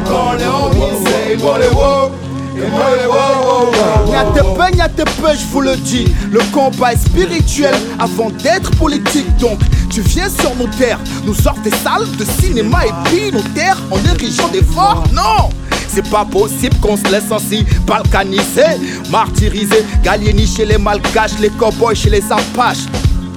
[0.06, 2.10] Quand les homies, c'est Enolewo.
[2.56, 4.12] Enolewo, wo, wo.
[4.12, 9.36] Nyatepe, Nyatepe, je vous le dis, le combat est spirituel avant d'être politique.
[9.38, 9.58] Donc,
[9.94, 13.78] tu viens sur nos terres, nous sortent des salles de cinéma et puis nos terres
[13.92, 15.04] en érigeant des forts.
[15.12, 15.50] Non!
[15.86, 18.80] C'est pas possible qu'on se laisse ainsi balkaniser,
[19.10, 22.86] martyriser, Gallieni chez les malgaches, les cowboys chez les apaches.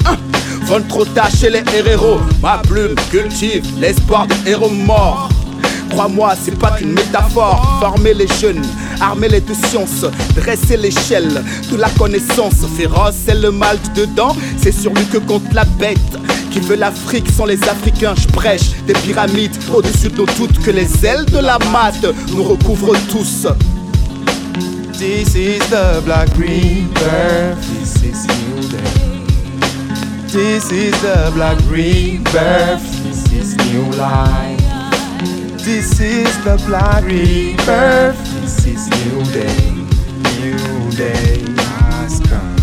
[0.08, 0.18] Hein,
[0.64, 1.06] Vont trop
[1.40, 5.30] chez les héros, ma plume cultive l'espoir de héros morts.
[5.92, 7.78] Crois-moi, c'est pas qu'une métaphore.
[7.80, 8.66] Former les jeunes,
[9.00, 12.56] armer les de science, dresser l'échelle de la connaissance.
[12.76, 15.98] Féroce, c'est le mal dedans, c'est sur lui que compte la bête.
[16.52, 20.72] Qui veut l'Afrique sans les Africains, je prêche des pyramides au-dessus de nos doutes que
[20.72, 21.94] les ailes de la mat
[22.34, 23.48] nous recouvrent tous.
[24.98, 27.60] This is the Black Rebirth.
[27.70, 29.08] This is new day.
[30.28, 32.82] This is the Black Rebirth.
[33.04, 34.60] This is new life.
[35.64, 38.18] This is the Black Rebirth.
[38.42, 39.72] This is new day.
[40.40, 42.58] New day has come.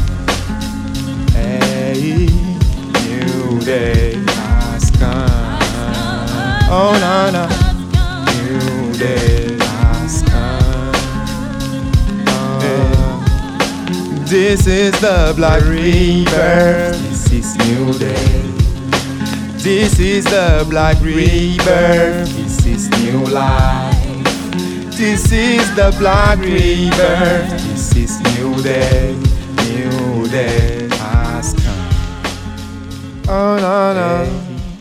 [1.35, 2.34] Hey,
[3.64, 5.59] day has come.
[6.70, 7.48] Oh no no.
[8.44, 10.94] New day has come.
[12.27, 16.98] Uh, This is the Black Rebirth.
[17.09, 18.42] This is new day.
[19.59, 22.29] This is the Black Rebirth.
[22.37, 23.96] This is new life.
[24.96, 27.50] This is the Black Rebirth.
[27.50, 29.14] This is new day.
[29.70, 30.84] New day.
[33.29, 34.27] Oh no no.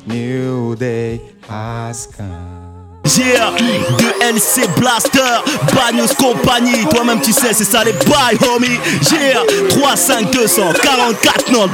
[0.05, 2.99] New day has come.
[3.17, 3.51] Yeah,
[3.97, 5.41] de LC Blaster,
[5.75, 8.79] Bagnos Compagnie, toi-même tu sais, c'est ça les bails, homie.
[9.11, 11.71] Yeah, 3, 5, 200, 44 notes.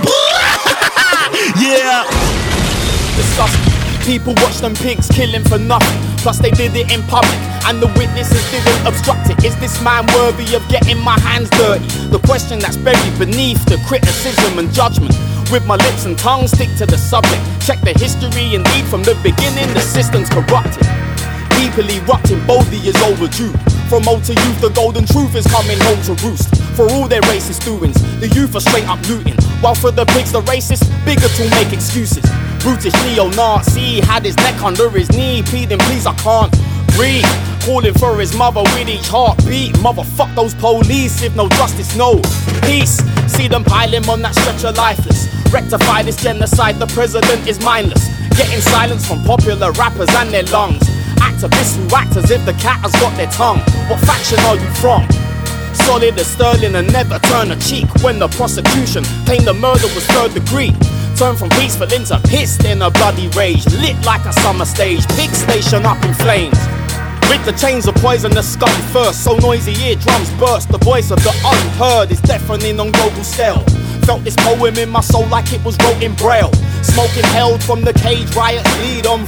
[1.62, 2.04] yeah.
[3.16, 3.74] Disgusting.
[4.06, 6.02] People watch them pigs killing for nothing.
[6.18, 9.44] Plus they did it in public, and the witnesses didn't obstruct it.
[9.46, 11.86] Is this man worthy of getting my hands dirty?
[12.10, 15.14] The question that's buried beneath the criticism and judgment.
[15.52, 17.42] With my lips and tongue, stick to the subject.
[17.66, 20.99] Check the history, indeed, from the beginning, the system's corrupted.
[21.60, 23.52] People erupting boldly is overdue.
[23.92, 26.56] From old to youth, the golden truth is coming home to roost.
[26.78, 29.36] For all their racist doings, the youth are straight up looting.
[29.60, 32.24] While for the pigs, the racist, bigots will make excuses.
[32.64, 36.54] Brutish neo-Nazi had his neck under his knee, pleading, please, I can't
[36.96, 37.28] breathe.
[37.68, 39.76] Calling for his mother with each heartbeat.
[39.84, 42.22] Motherfuck those police, if no justice, no
[42.64, 43.04] peace.
[43.28, 45.28] See them him on that stretcher lifeless.
[45.52, 48.08] Rectify this genocide, the president is mindless.
[48.38, 50.88] Getting silence from popular rappers and their lungs.
[51.20, 53.60] Activists who act as if the cat has got their tongue.
[53.88, 55.04] What faction are you from?
[55.74, 60.06] Solid as sterling and never turn a cheek when the prosecution claimed the murder was
[60.08, 60.74] third degree.
[61.16, 65.30] Turn from peaceful into pissed in a bloody rage, lit like a summer stage, pig
[65.30, 66.58] station up in flames.
[67.30, 70.70] With the chains of poisonous scum first, so noisy eardrums burst.
[70.70, 73.64] The voice of the unheard is deafening on global scale.
[74.02, 76.52] Felt this poem in my soul like it was wrote in braille.
[76.82, 79.26] Smoking held from the cage, riots lead on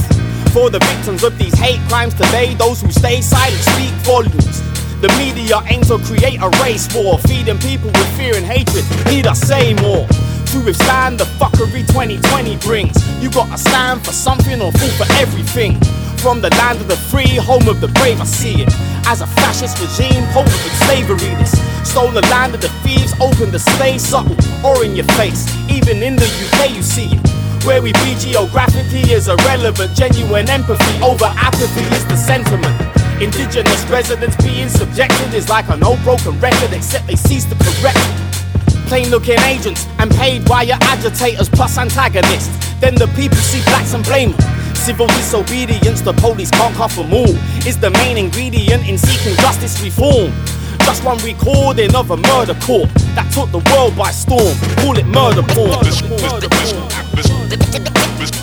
[0.52, 2.54] for the victims of these hate crimes today.
[2.56, 4.60] Those who stay silent speak volumes.
[5.00, 8.86] The media aims to create a race war, feeding people with fear and hatred.
[9.08, 10.06] Need I say more?
[10.52, 15.80] To withstand the fuckery 2020 brings, you gotta stand for something or fall for everything.
[16.20, 18.70] From the land of the free, home of the brave, I see it
[19.08, 21.34] as a fascist regime, potent with slavery.
[21.40, 21.56] This
[21.88, 24.36] stole the land of the thieves, opened the space, subtle
[24.66, 25.48] or in your face.
[25.70, 27.41] Even in the UK, you see it.
[27.66, 29.96] Where we be geographically is irrelevant.
[29.96, 32.76] Genuine empathy over apathy is the sentiment.
[33.22, 38.00] Indigenous residents being subjected is like an old broken record, except they cease to correct.
[38.88, 42.50] Plain looking agents and paid wire agitators plus antagonists.
[42.80, 44.76] Then the people see blacks and blame them.
[44.76, 47.36] Civil disobedience, the police can't cuff them all.
[47.68, 50.34] Is the main ingredient in seeking justice reform.
[50.86, 54.56] Just one recording of a murder court that took the world by storm.
[54.78, 55.70] Call it murder porn.
[55.70, 58.41] Murder porn.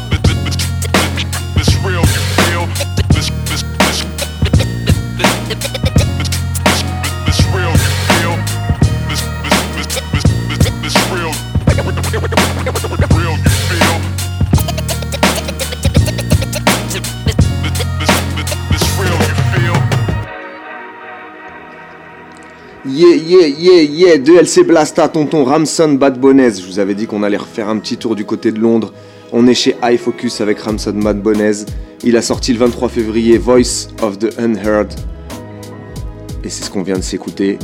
[22.98, 26.54] Yeah, yeah, yeah, yeah, de LC Blasta, tonton Ramson Bad Bonez.
[26.60, 28.92] Je vous avais dit qu'on allait refaire un petit tour du côté de Londres.
[29.32, 31.64] On est chez iFocus avec Ramson Bad Bonez.
[32.02, 34.88] Il a sorti le 23 février Voice of the Unheard.
[36.42, 37.60] Et c'est ce qu'on vient de s'écouter.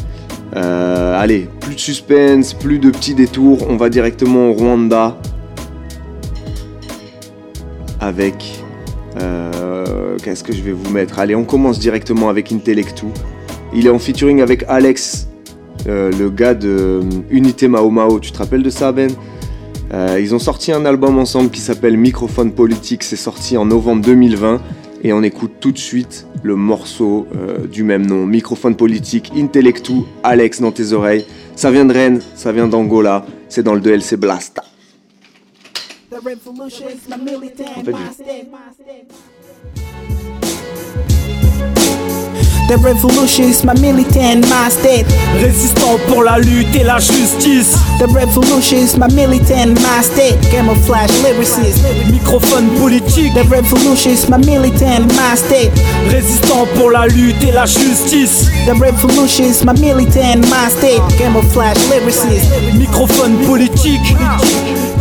[0.54, 3.66] Euh, allez, plus de suspense, plus de petits détours.
[3.68, 5.18] On va directement au Rwanda.
[7.98, 8.62] Avec.
[9.20, 11.18] euh, Qu'est-ce que je vais vous mettre?
[11.18, 13.06] Allez, on commence directement avec Intellectu.
[13.74, 15.26] Il est en featuring avec Alex,
[15.88, 18.20] euh, le gars de euh, Unité Mao Mao.
[18.20, 19.10] Tu te rappelles de ça, Ben?
[19.92, 23.02] Euh, Ils ont sorti un album ensemble qui s'appelle Microphone Politique.
[23.02, 24.60] C'est sorti en novembre 2020.
[25.02, 28.24] Et on écoute tout de suite le morceau euh, du même nom.
[28.26, 31.26] Microphone Politique, Intellectu, Alex dans tes oreilles.
[31.56, 33.26] Ça vient de Rennes, ça vient d'Angola.
[33.48, 34.64] C'est dans le 2LC Blasta.
[36.10, 39.08] The revolution is my militant En fait, je- mindset.
[42.66, 45.04] The revolution is my militant mindset.
[45.38, 47.76] Résistant pour la lutte et la justice.
[47.98, 50.40] The revolution is my militant mindset.
[50.50, 51.84] Camouflage lyricist.
[52.10, 53.34] Microphone politique.
[53.34, 55.70] The revolution is my militant mindset.
[56.10, 58.48] Résistant pour la lutte et la justice.
[58.64, 61.00] The revolution is my militant mindset.
[61.18, 62.48] Camouflage lyricist.
[62.78, 64.00] Microphone politique.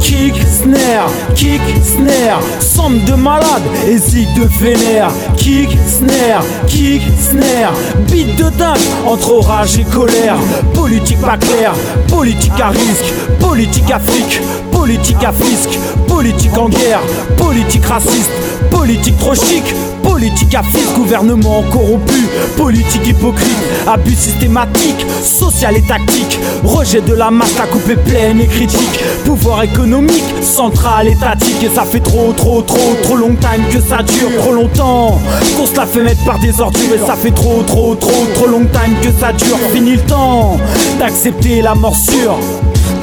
[0.03, 2.41] Kick, snare, kick, snare.
[2.59, 5.09] Somme de malade, hésite de vénère.
[5.37, 7.73] Kick, snare, kick, snare.
[8.11, 10.35] Beat de dingue entre orage et colère.
[10.73, 11.73] Politique pas claire,
[12.09, 13.13] politique à risque.
[13.39, 14.41] Politique Afrique,
[14.83, 15.79] politique à fisc.
[16.09, 16.99] Politique en guerre,
[17.37, 18.31] politique raciste.
[18.69, 19.63] Politique trop chic,
[20.03, 20.93] politique à fisc.
[20.97, 23.63] Gouvernement corrompu, politique hypocrite.
[23.87, 26.37] Abus systématique, social et tactique.
[26.65, 28.99] Rejet de la masse, la coupe est pleine et critique.
[29.23, 31.63] Pouvoir économique, central, étatique.
[31.63, 34.37] Et ça fait trop, trop, trop, trop long time que ça dure.
[34.39, 35.17] Trop longtemps
[35.55, 36.93] qu'on se la fait mettre par des ordures.
[36.93, 39.57] Et ça fait trop, trop, trop, trop long time que ça dure.
[39.73, 40.57] Fini le temps
[40.99, 42.37] d'accepter la morsure.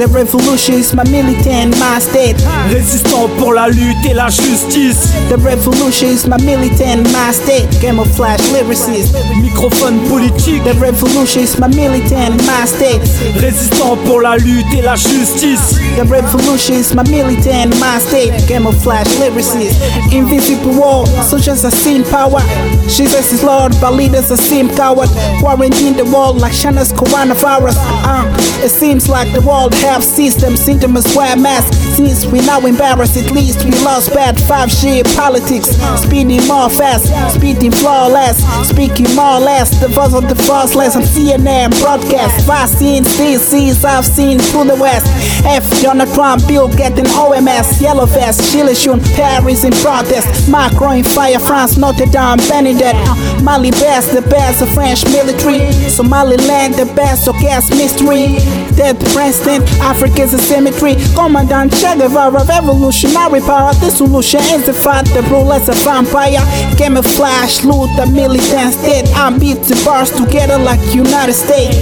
[0.01, 2.37] The revolution is my militant mind state.
[2.73, 5.13] Résistant pour la lutte et la justice.
[5.29, 7.69] The revolution is my militant mind state.
[7.83, 9.13] Camouflage lyricist.
[9.43, 10.65] Microphone politique.
[10.65, 13.03] The revolution is my militant mind state.
[13.37, 15.77] Résistant pour la lutte et la justice.
[15.99, 18.33] The revolution is my militant mind state.
[18.49, 19.77] Camouflage lyricist.
[20.15, 22.41] Invisible wall, soldiers are seen power.
[22.89, 25.11] Jesus is Lord, but leaders are seem coward.
[25.41, 27.77] Quarantine the world like China's coronavirus.
[27.77, 28.25] Uh,
[28.65, 31.77] it seems like the world have system, symptoms wear masks.
[31.99, 35.69] Since we now embarrassed, at least we lost bad five shit politics.
[35.99, 39.69] Speeding more fast, speeding flawless, speaking more less.
[39.81, 42.47] The voice of the voiceless on CNN broadcast.
[42.47, 45.07] Vaccines, disease I've seen through the West.
[45.45, 45.67] F.
[45.83, 50.49] Donald Trump, Bill getting OMS, Yellow Vest, Chile Shun, Paris in protest.
[50.49, 52.95] Macron in fire, France, Notre Dame, Benedette.
[52.95, 55.73] Uh, Mali best, the best of French military.
[55.91, 58.39] Somaliland, the best of gas mystery.
[58.81, 60.97] Dead president, Africa's a cemetery.
[61.15, 63.75] Commandant Che Guevara, revolutionary power.
[63.75, 66.41] The solution is to fight, the rulers a vampire.
[66.81, 69.05] Camouflage, loot, the militant state.
[69.13, 71.77] I beat the bars together like United States.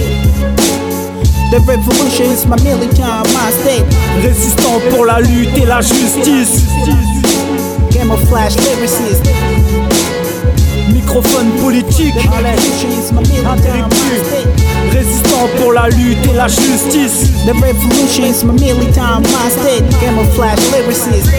[1.55, 3.87] The revolution is my militant mind state.
[4.19, 6.67] Résistant pour la lutte et la justice.
[7.91, 9.23] Camouflage lyricist.
[10.91, 12.15] Microphone politique.
[13.45, 14.68] Interruptu.
[15.39, 17.31] Pour la lutte et la justice.
[17.45, 19.85] The revolution is my militant mind state.
[20.01, 21.31] Camouflage lyricist.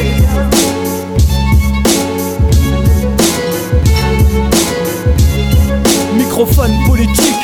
[6.16, 7.34] Microphone politique.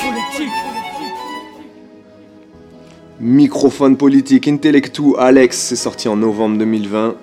[3.21, 7.17] Microphone politique, Intellectu, Alex, c'est sorti en novembre 2020.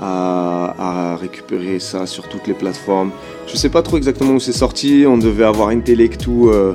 [0.00, 3.10] À, à récupérer ça sur toutes les plateformes.
[3.48, 5.04] Je sais pas trop exactement où c'est sorti.
[5.08, 6.74] On devait avoir Intellectu euh,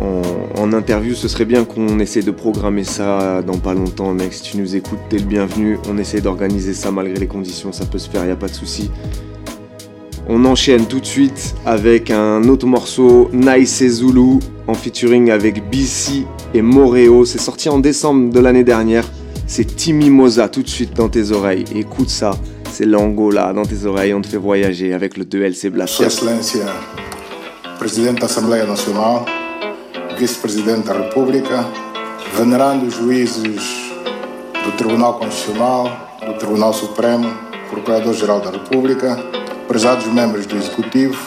[0.00, 1.14] en, interview.
[1.14, 4.32] Ce serait bien qu'on essaie de programmer ça dans pas longtemps, mec.
[4.32, 5.78] Si tu nous écoutes, t'es le bienvenu.
[5.88, 7.72] On essaie d'organiser ça malgré les conditions.
[7.72, 8.90] Ça peut se faire, y a pas de souci.
[10.28, 15.68] On enchaîne tout de suite avec un autre morceau, Nice et Zulu, en featuring avec
[15.70, 17.24] BC et Moreo.
[17.26, 19.04] C'est sorti en décembre de l'année dernière.
[19.46, 21.64] C'est Timmy Moza tout de suite dans tes oreilles.
[21.74, 22.30] Écoute ça,
[22.70, 24.14] c'est l'Angola dans tes oreilles.
[24.14, 26.06] On te fait voyager avec le 2LC Blaster.
[27.78, 29.24] Presidente da Assembleia Nacional,
[30.16, 31.66] Vice-Presidente da República,
[32.36, 33.62] venerandos juízes
[34.64, 35.90] do Tribunal Constitucional,
[36.24, 37.28] do Tribunal Supremo,
[37.68, 39.16] Procurador-Geral da República,
[39.66, 41.18] prezados membros do Executivo,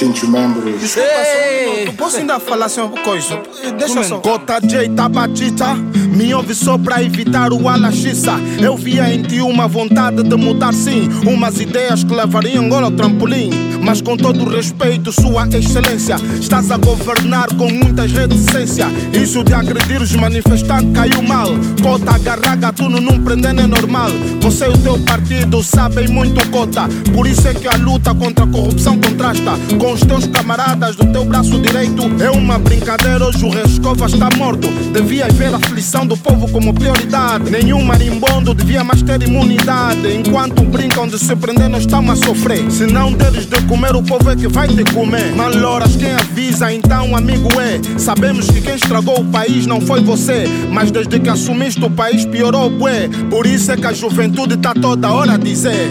[0.00, 0.80] distintos membros.
[0.80, 3.38] Desculpa só um minuto, posso ainda falar assim uma coisa?
[3.78, 4.18] Deixa só.
[4.18, 8.32] Gota J Tabatita, me ouve só pra evitar o alaxiça.
[8.62, 12.90] Eu via em ti uma vontade de mudar sim, umas ideias que levariam agora ao
[12.92, 13.50] trampolim.
[13.82, 18.86] Mas com todo o respeito, Sua Excelência, estás a governar com muita reticência.
[19.12, 21.48] Isso de agredir os manifestantes caiu mal.
[21.82, 24.10] Cota agarrar gatuno num prender é normal.
[24.40, 26.88] Você e o teu partido sabem muito cota.
[27.12, 31.06] Por isso é que a luta contra a corrupção contrasta com os teus camaradas do
[31.06, 32.02] teu braço direito.
[32.22, 34.68] É uma brincadeira, hoje o Rescova está morto.
[34.92, 37.50] Devias ver a aflição do povo como prioridade.
[37.50, 40.14] Nenhum marimbondo devia mais ter imunidade.
[40.14, 42.70] Enquanto brincam de se prender, nós estamos a sofrer.
[42.70, 45.34] Se não deres de comer, o povo é que vai te comer.
[45.34, 47.80] Maloras, quem avisa, então amigo é.
[47.98, 50.44] Sabemos que quem estragou o país não foi você.
[50.70, 53.08] Mas desde que assumiste o país, piorou bué.
[53.28, 55.90] Por isso é que a juventude tá toda hora a dizer.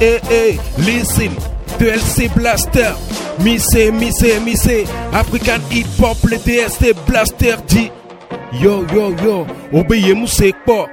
[0.00, 1.30] hey, hey, listen,
[1.78, 2.94] 2LC Blaster,
[3.42, 7.90] Missé, Missé, Missé, African Hip Hop, le DST Blaster dit,
[8.52, 9.46] yo, yo, yo,
[10.14, 10.86] musique pas.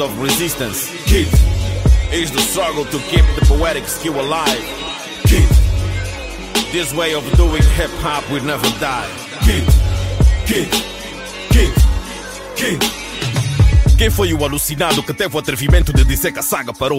[0.00, 1.28] Things of resistance Kid.
[2.12, 4.60] is the struggle to keep the poetic skill alive.
[5.24, 5.48] Kid.
[6.72, 9.08] This way of doing hip hop will never die.
[9.44, 9.66] Kid.
[10.46, 10.70] Kid.
[11.50, 11.74] Kid.
[12.56, 12.80] Kid.
[13.98, 16.98] Quem foi o alucinado que teve o atrevimento de dizer que a saga parou?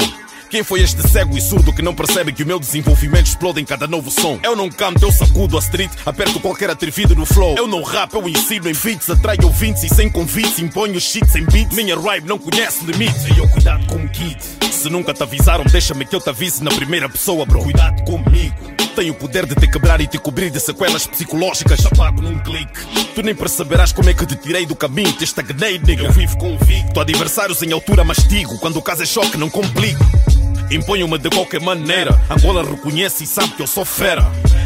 [0.51, 3.63] Quem foi este cego e surdo que não percebe que o meu desenvolvimento explode em
[3.63, 4.37] cada novo som?
[4.43, 7.55] Eu não canto, eu sacudo a street, aperto qualquer atrevido no flow.
[7.57, 11.45] Eu não rap, eu ensino em beats, atraio ouvintes e sem convites, imponho shits em
[11.45, 11.73] beats.
[11.73, 13.27] Minha rhyme não conhece limites.
[13.27, 14.37] E eu cuidado com o kid.
[14.69, 17.63] Se nunca te avisaram, deixa-me que eu te avise na primeira pessoa, bro.
[17.63, 18.53] Cuidado comigo.
[18.93, 21.85] Tenho o poder de te quebrar e te cobrir de sequelas psicológicas.
[21.85, 22.85] Apago num clique.
[23.15, 26.03] Tu nem perceberás como é que te tirei do caminho, te estagnei, nigga.
[26.03, 26.99] Eu vivo convicto.
[26.99, 28.59] Adversários em altura mastigo.
[28.59, 30.03] Quando o caso é choque, não complico.
[30.71, 32.17] Imponho-me de qualquer maneira.
[32.29, 34.23] Angola reconhece e sabe que eu sou fera.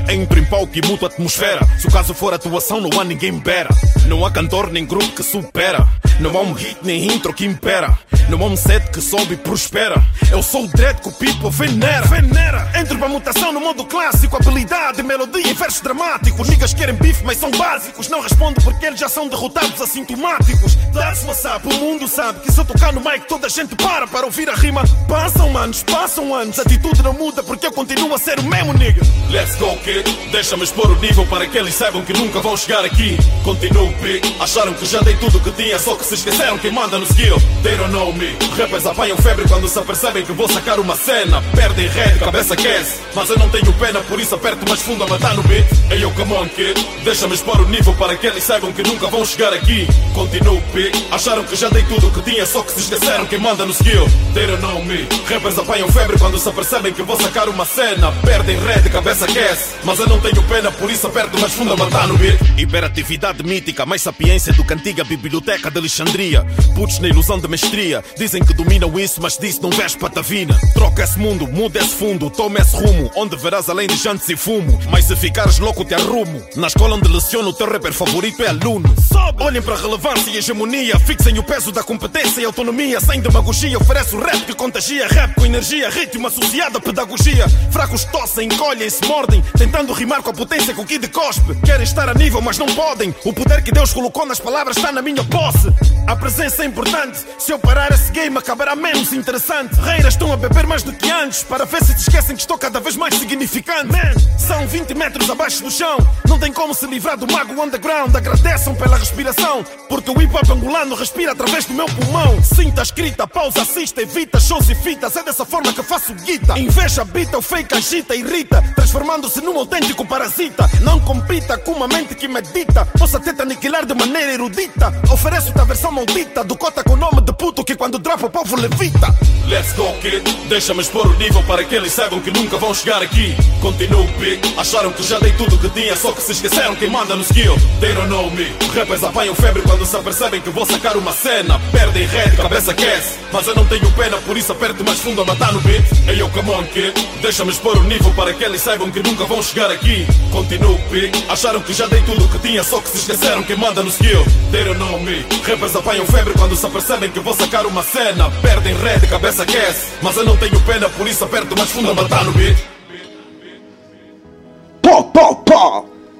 [0.07, 1.65] Entro em palco e mudo a atmosfera.
[1.79, 3.69] Se o caso for atuação, não há ninguém bera.
[4.07, 5.87] Não há cantor nem grupo que supera.
[6.19, 7.97] Não há um hit nem intro que impera.
[8.29, 10.01] Não há um set que sobe e prospera.
[10.31, 12.05] Eu sou o dread que o people venera.
[12.07, 12.71] venera.
[12.75, 14.35] Entro pra mutação no modo clássico.
[14.35, 16.47] Habilidade, melodia e versos dramáticos.
[16.49, 18.07] Niggas querem bife, mas são básicos.
[18.09, 20.75] Não respondo porque eles já são derrotados assintomáticos.
[20.93, 21.67] That's what's up.
[21.67, 24.49] O mundo sabe que se eu tocar no mic, toda a gente para para ouvir
[24.49, 24.83] a rima.
[25.07, 26.57] Passam anos, passam anos.
[26.59, 29.01] A atitude não muda porque eu continuo a ser o mesmo nigga.
[29.29, 29.94] Let's go, kid.
[30.31, 33.17] Deixa-me expor o nível para que eles saibam que nunca vão chegar aqui.
[33.43, 34.35] Continuo big.
[34.39, 37.37] Acharam que já dei tudo que tinha, só que se esqueceram quem manda no skill.
[37.63, 38.35] They don't know me.
[38.57, 41.41] Rappers apanham febre quando se apercebem que vou sacar uma cena.
[41.55, 42.99] Perdem red, cabeça aquece.
[43.13, 45.65] Mas eu não tenho pena, por isso aperto mais fundo a matar no beat.
[45.89, 46.75] Hey yo, come on, kid.
[47.03, 49.87] Deixa-me expor o nível para que eles saibam que nunca vão chegar aqui.
[50.13, 50.91] Continuo big.
[51.11, 54.07] Acharam que já dei tudo que tinha, só que se esqueceram quem manda no skill.
[54.33, 55.07] They don't know me.
[55.29, 58.11] Rappers apanham febre quando se apercebem que vou sacar uma cena.
[58.23, 59.75] Perdem red, cabeça aquece.
[59.86, 62.39] Mas eu não tenho pena, por isso aperto mais fundo a matar no beat.
[62.57, 66.43] Hiperatividade mítica, mais sapiência do que a antiga biblioteca de Alexandria.
[66.73, 70.59] Putos na ilusão de mestria, dizem que dominam isso, mas disso não vês patavina.
[70.73, 74.36] Troca esse mundo, muda esse fundo, toma esse rumo, onde verás além de jantes e
[74.36, 74.79] fumo.
[74.89, 76.43] Mas se ficares louco, te arrumo.
[76.55, 78.93] Na escola onde leciono, o teu rapper favorito é aluno.
[79.11, 79.43] Sobe.
[79.43, 82.99] Olhem para relevância e hegemonia, fixem o peso da competência e autonomia.
[82.99, 85.07] Sem demagogia, oferece o rap que contagia.
[85.07, 87.47] Rap com energia, ritmo associado à pedagogia.
[87.69, 89.43] Fracos tossem, encolhem, se mordem,
[89.76, 91.53] tentando rimar com a potência que o Kid cospe.
[91.65, 93.13] Querem estar a nível, mas não podem.
[93.26, 95.67] O poder que Deus colocou nas palavras está na minha posse.
[96.07, 97.19] A presença é importante.
[97.38, 99.76] Se eu parar esse game, acabará menos interessante.
[99.82, 101.43] Reiras estão a beber mais do que antes.
[101.43, 103.88] Para ver se se esquecem que estou cada vez mais significante.
[103.88, 105.97] Man, são 20 metros abaixo do chão.
[106.26, 108.15] Não tem como se livrar do mago underground.
[108.15, 109.61] Agradeçam pela respiração.
[109.89, 112.41] Porque o hip hop angolano respira através do meu pulmão.
[112.41, 115.17] Sinta escrita, pausa, assista, evita shows e fitas.
[115.17, 116.57] É dessa forma que faço guita.
[116.57, 118.61] Inveja, habita, o fake agita, irrita.
[118.73, 120.70] Transformando-se num autêntico parasita.
[120.82, 122.86] Não compita com uma mente que medita.
[122.97, 124.93] Posso até te aniquilar de maneira erudita.
[125.11, 128.55] Ofereço-te a versão maldita do cota com nome de puto que quando dropa o povo
[128.55, 129.13] levita.
[129.47, 130.24] Let's go, kid.
[130.47, 133.36] Deixa-me expor o nível para que eles saibam que nunca vão chegar aqui.
[133.61, 134.41] Continuo big.
[134.57, 137.55] Acharam que já dei tudo que tinha, só que se esqueceram quem manda no skill.
[137.80, 138.45] They don't know me.
[138.76, 141.59] Rappers apanham febre quando se apercebem que vou sacar uma cena.
[141.72, 143.20] Perdem red, cabeça aquece.
[143.32, 145.86] Mas eu não tenho pena, por isso aperto mais fundo a matar no beat.
[146.07, 146.93] Hey yo, come on, kid.
[147.22, 149.54] Deixa-me expor o nível para que eles saibam que nunca vão chegar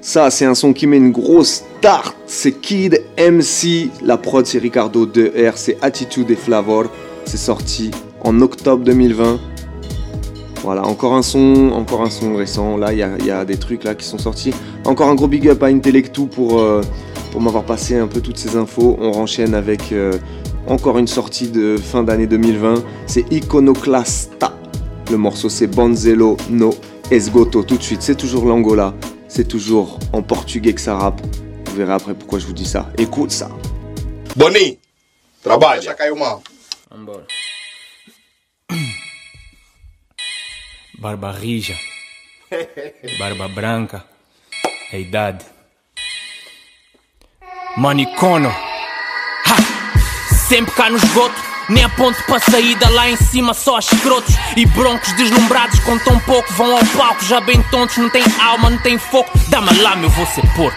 [0.00, 2.16] Ça, c'est un son qui met une grosse tarte.
[2.26, 3.90] C'est Kid MC.
[4.02, 5.52] La prod, c'est Ricardo 2R.
[5.56, 6.84] C'est Attitude et Flavor.
[7.26, 7.90] C'est sorti
[8.22, 9.38] en octobre 2020.
[10.62, 12.76] Voilà, encore un son, encore un son récent.
[12.76, 14.52] Là, il y a, il y a des trucs là qui sont sortis.
[14.84, 16.82] Encore un gros big up à Intellectu pour, euh,
[17.32, 18.96] pour m'avoir passé un peu toutes ces infos.
[19.00, 20.18] On renchaîne avec euh,
[20.66, 22.82] encore une sortie de fin d'année 2020.
[23.06, 24.52] C'est Iconoclasta.
[25.10, 26.74] Le morceau, c'est Bonzello no
[27.10, 27.62] Esgoto.
[27.62, 28.94] Tout de suite, c'est toujours l'Angola.
[29.28, 31.20] C'est toujours en portugais que ça rappe.
[31.66, 32.90] Vous verrez après pourquoi je vous dis ça.
[32.98, 33.50] Écoute ça.
[34.34, 34.78] Boni,
[35.42, 35.94] trabalha.
[40.98, 41.76] Barba rija,
[43.18, 44.04] barba branca,
[44.92, 45.44] É idade.
[47.76, 48.48] Manicono.
[48.48, 49.56] Ha!
[50.48, 51.45] Sempre cá no esgoto.
[51.68, 56.18] Nem a ponte para saída lá em cima, só escrotos e broncos deslumbrados com tão
[56.20, 56.52] pouco.
[56.52, 59.36] Vão ao palco já bem tontos, não tem alma, não tem foco.
[59.48, 60.76] Dá-me lá, meu, vou ser porco.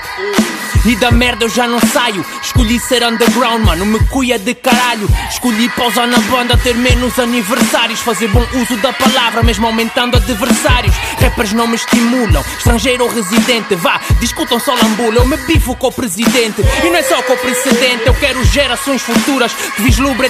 [0.86, 2.26] E da merda eu já não saio.
[2.42, 5.10] Escolhi ser underground, mano, me cuia de caralho.
[5.30, 8.00] Escolhi pausar na banda, ter menos aniversários.
[8.00, 10.96] Fazer bom uso da palavra, mesmo aumentando adversários.
[11.22, 13.76] Rappers não me estimulam, estrangeiro ou residente.
[13.76, 16.62] Vá, discutam só lambula, eu me bifo com o presidente.
[16.84, 20.30] E não é só com o precedente, eu quero gerações futuras que vislumbre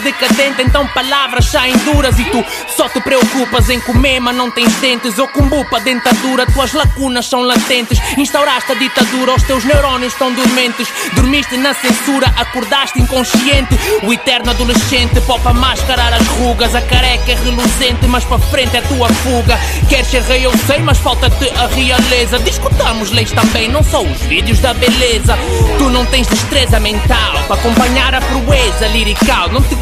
[0.58, 2.44] Então palavras saem duras e tu
[2.76, 5.18] só te preocupas em comer, mas não tens dentes.
[5.18, 8.00] Eu combupa dentadura, tuas lacunas são latentes.
[8.18, 10.88] Instauraste a ditadura, os teus neurônios estão dormentes.
[11.14, 13.78] Dormiste na censura, acordaste inconsciente.
[14.04, 16.76] O eterno adolescente popa mascarar as rugas.
[16.76, 19.60] A careca é reluzente, mas para frente é tua fuga.
[19.88, 22.40] Queres ser rei, eu sei, mas falta-te a realeza.
[22.40, 25.38] Discutamos leis também, não só os vídeos da beleza.
[25.78, 29.50] Tu não tens destreza mental para acompanhar a proeza lirical.
[29.50, 29.76] Não te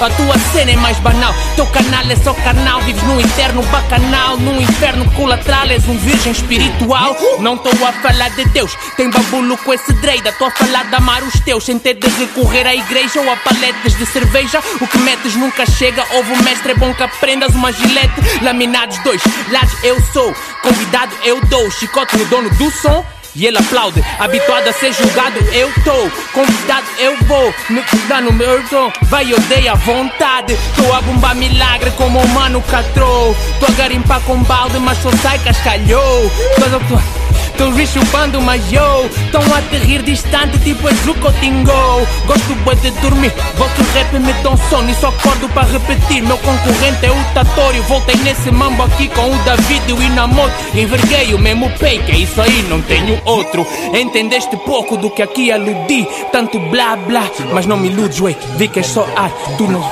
[0.00, 2.80] a tua cena é mais banal, teu canal é só carnal.
[2.82, 5.66] Vives num eterno bacanal, num inferno colateral.
[5.68, 7.16] És um virgem espiritual.
[7.40, 10.30] Não estou a falar de Deus, tem babulo com esse dreida.
[10.30, 13.36] Estou a falar de amar os teus, sem ter de recorrer à igreja ou a
[13.36, 14.62] paletes de cerveja.
[14.80, 16.04] O que metes nunca chega.
[16.12, 18.14] Ouve o mestre, é bom que aprendas uma gilete.
[18.42, 20.34] Laminados dois lados, eu sou.
[20.62, 21.70] Convidado, eu dou.
[21.70, 23.04] Chicote no dono do som.
[23.38, 26.10] E ele aplaude, habituado a ser julgado, eu tô.
[26.32, 30.58] Convidado, eu vou, me cuidar no meu tom Vai, eu dei à vontade.
[30.74, 33.36] Tô a bombar milagre como o mano catrou.
[33.60, 36.28] Tô a garimpar com balde, mas só sai cascalhou.
[36.56, 37.17] Tô,
[37.58, 42.06] tô vi chupando, mas eu Tão a te rir distante, tipo Zuko Tingo.
[42.26, 46.22] Gosto bué de dormir, volto rap me dão sono E só acordo para repetir.
[46.22, 50.54] Meu concorrente é o Tatório Voltei nesse mambo aqui com o David e o Inamoto
[50.74, 53.66] Enverguei o mesmo pay, que é isso aí, não tenho outro.
[53.92, 58.68] Entendeste pouco do que aqui aludi Tanto blá blá, mas não me iludes, ué Vi
[58.68, 59.82] que és só ar, tu não.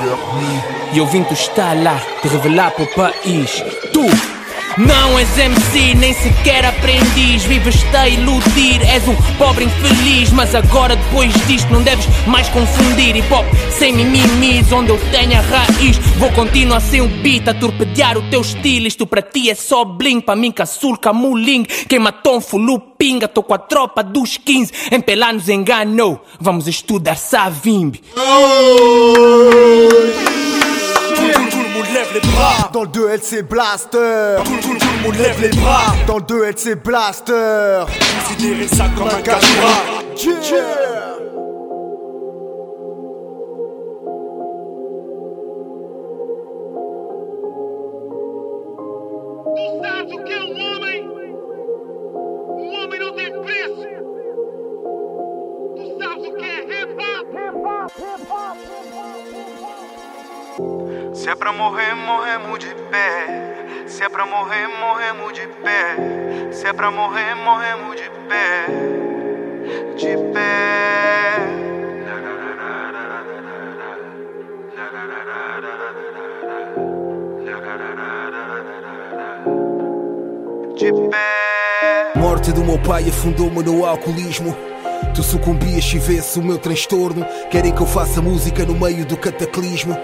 [0.92, 3.62] E eu vim-te estalar, te revelar para o país
[3.92, 4.06] Tu
[4.78, 7.44] não és MC, nem sequer aprendiz.
[7.44, 10.30] Vives-te a iludir, és um pobre infeliz.
[10.32, 15.38] Mas agora depois disto não deves mais confundir Hip hop sem mimimis, onde eu tenho
[15.38, 15.98] a raiz.
[16.18, 18.86] Vou continuar sem o beat, a torpedear o teu estilo.
[18.86, 21.64] Isto para ti é só bling, para mim caçul, camuling.
[21.88, 26.22] Quem matou um fulu pinga, tô com a tropa dos 15 Em Pelá nos enganou,
[26.40, 28.02] vamos estudar Savimbi.
[31.16, 32.70] Tout le monde lève les bras.
[32.72, 34.36] Dans le 2LC Blaster.
[34.44, 35.94] Tout, tout, tout le monde lève les bras.
[36.06, 37.84] Dans le 2LC Blaster.
[38.28, 40.02] Considérez ça comme un cache-bras.
[40.16, 40.95] Yeah
[61.46, 63.86] pra morrer, morremos de pé.
[63.86, 66.50] Se é pra morrer, morremos de pé.
[66.50, 68.66] Se é pra morrer, morremos de pé.
[69.96, 71.36] De pé.
[80.74, 82.12] De pé.
[82.16, 84.56] Morte do meu pai afundou-me no alcoolismo.
[85.14, 87.24] Tu sucumbias se vesse o meu transtorno.
[87.52, 89.96] Querem que eu faça música no meio do cataclismo.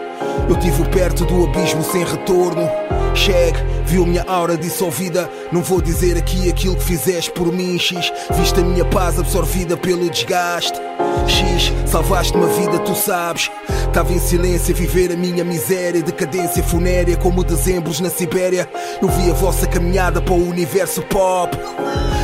[0.48, 2.68] Eu tive perto do abismo sem retorno.
[3.14, 5.28] Chegue, viu minha aura dissolvida.
[5.50, 8.12] Não vou dizer aqui aquilo que fizeste por mim, X.
[8.32, 10.78] Viste a minha paz absorvida pelo desgaste.
[11.26, 13.50] X, salvaste-me a vida, tu sabes.
[13.92, 18.68] Tava em silêncio a viver a minha miséria, decadência funérea como dezembros na Sibéria.
[19.00, 21.56] Eu vi a vossa caminhada para o universo pop.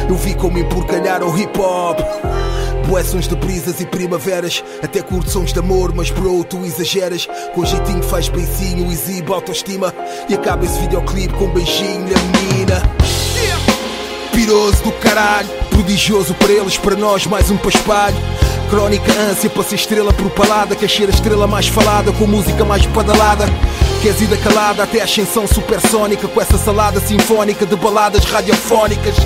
[0.09, 1.99] Eu vi como emporcalharam o hip hop.
[2.89, 4.65] Bué sons de brisas e primaveras.
[4.83, 7.29] Até curto sons de amor, mas bro, tu exageras.
[7.55, 9.95] Com jeitinho faz beicinho, exibe autoestima.
[10.27, 12.83] E acaba esse videoclipe com um beijinho na menina.
[14.33, 18.17] Piroso do caralho Prodigioso para eles, para nós mais um paspalho
[18.71, 20.77] Crónica ânsia para ser estrela propalada.
[20.77, 23.47] Quer ser a estrela mais falada com música mais badalada
[24.01, 29.17] Queres ida calada até a ascensão supersónica Com essa salada sinfónica de baladas radiofónicas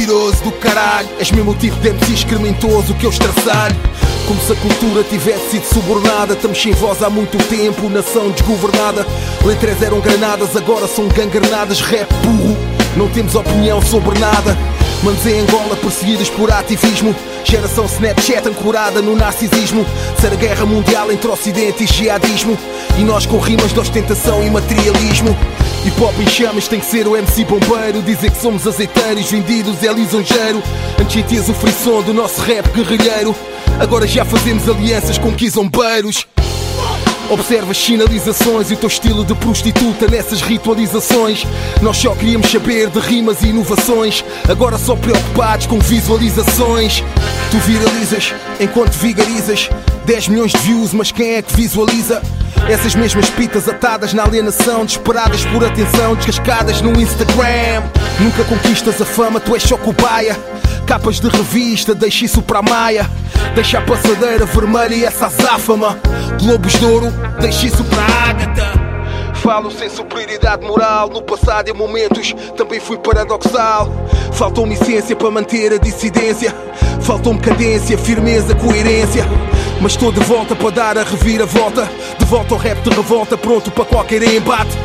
[0.00, 1.10] Piroso do caralho.
[1.18, 3.76] És mesmo o tipo de MC excrementoso que eu estraçalho.
[4.26, 6.32] Como se a cultura tivesse sido subornada.
[6.32, 9.06] Estamos sem voz há muito tempo, nação desgovernada.
[9.44, 12.56] Letras eram granadas, agora são gangranadas Rap burro,
[12.96, 14.56] não temos opinião sobre nada
[15.02, 17.16] Manos em Angola perseguidos por ativismo.
[17.42, 19.86] Geração Snapchat ancorada no narcisismo.
[20.20, 22.58] Ser a guerra mundial entre Ocidente e jihadismo.
[22.98, 25.34] E nós com rimas de ostentação e materialismo.
[25.86, 28.02] Hip hop em chamas tem que ser o MC bombeiro.
[28.02, 30.62] Dizer que somos azeiteiros, vendidos é lisonjeiro.
[31.00, 33.34] Antes o frisson do nosso rap guerrilheiro.
[33.78, 36.26] Agora já fazemos alianças com quizombeiros.
[37.30, 41.46] Observa as sinalizações e o teu estilo de prostituta nessas ritualizações.
[41.80, 47.04] Nós só queríamos saber de rimas e inovações, agora só preocupados com visualizações.
[47.52, 49.70] Tu viralizas enquanto vigarizas
[50.06, 52.20] 10 milhões de views, mas quem é que visualiza?
[52.68, 57.84] Essas mesmas pitas atadas na alienação, desesperadas por atenção, descascadas no Instagram.
[58.18, 60.36] Nunca conquistas a fama, tu és só cobaia.
[60.90, 63.08] Capas de revista, deixa isso para a Maia.
[63.54, 65.96] Deixa a passadeira vermelha e essa azáfama.
[66.42, 68.72] Globos de ouro, deixa isso para a Ágata.
[69.34, 71.08] Falo sem superioridade moral.
[71.08, 73.88] No passado em momentos também fui paradoxal.
[74.32, 76.52] Faltou-me essência para manter a dissidência.
[77.02, 79.24] Faltou-me cadência, firmeza, coerência.
[79.80, 81.88] Mas estou de volta para dar a reviravolta.
[82.18, 84.76] De volta ao rap de revolta, pronto para qualquer embate.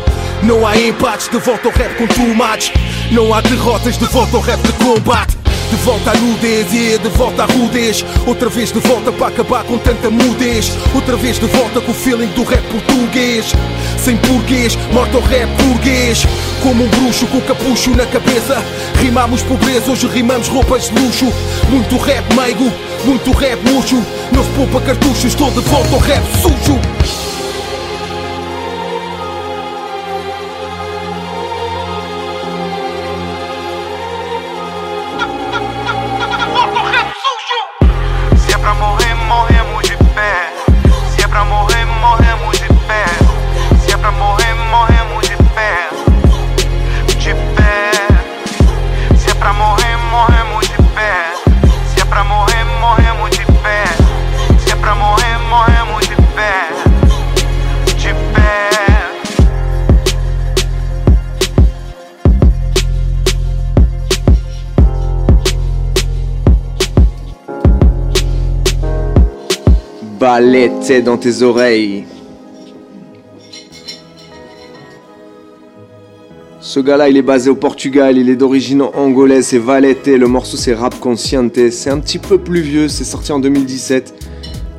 [0.44, 2.72] Não há empates, de volta ao rap com tomates.
[3.12, 5.45] Não há derrotas, de volta ao rap de combate.
[5.76, 8.04] De volta à nudez e yeah, de volta à rudez.
[8.26, 10.72] Outra vez de volta para acabar com tanta mudez.
[10.96, 13.52] Outra vez de volta com o feeling do rap português.
[13.98, 16.26] Sem porquês, morto ao rap burguês.
[16.64, 18.64] Como um bruxo com capucho na cabeça.
[19.02, 21.32] Rimamos pobreza, hoje rimamos roupas de luxo.
[21.70, 22.72] Muito rap meigo,
[23.04, 24.02] muito rap murcho.
[24.32, 27.25] Não se poupa cartuchos, estou de volta ao rap sujo
[70.88, 72.06] Dans tes oreilles.
[76.60, 80.58] Ce gars-là, il est basé au Portugal, il est d'origine angolaise, c'est Valete, le morceau
[80.58, 84.14] c'est Rap Consciente, c'est un petit peu plus vieux, c'est sorti en 2017,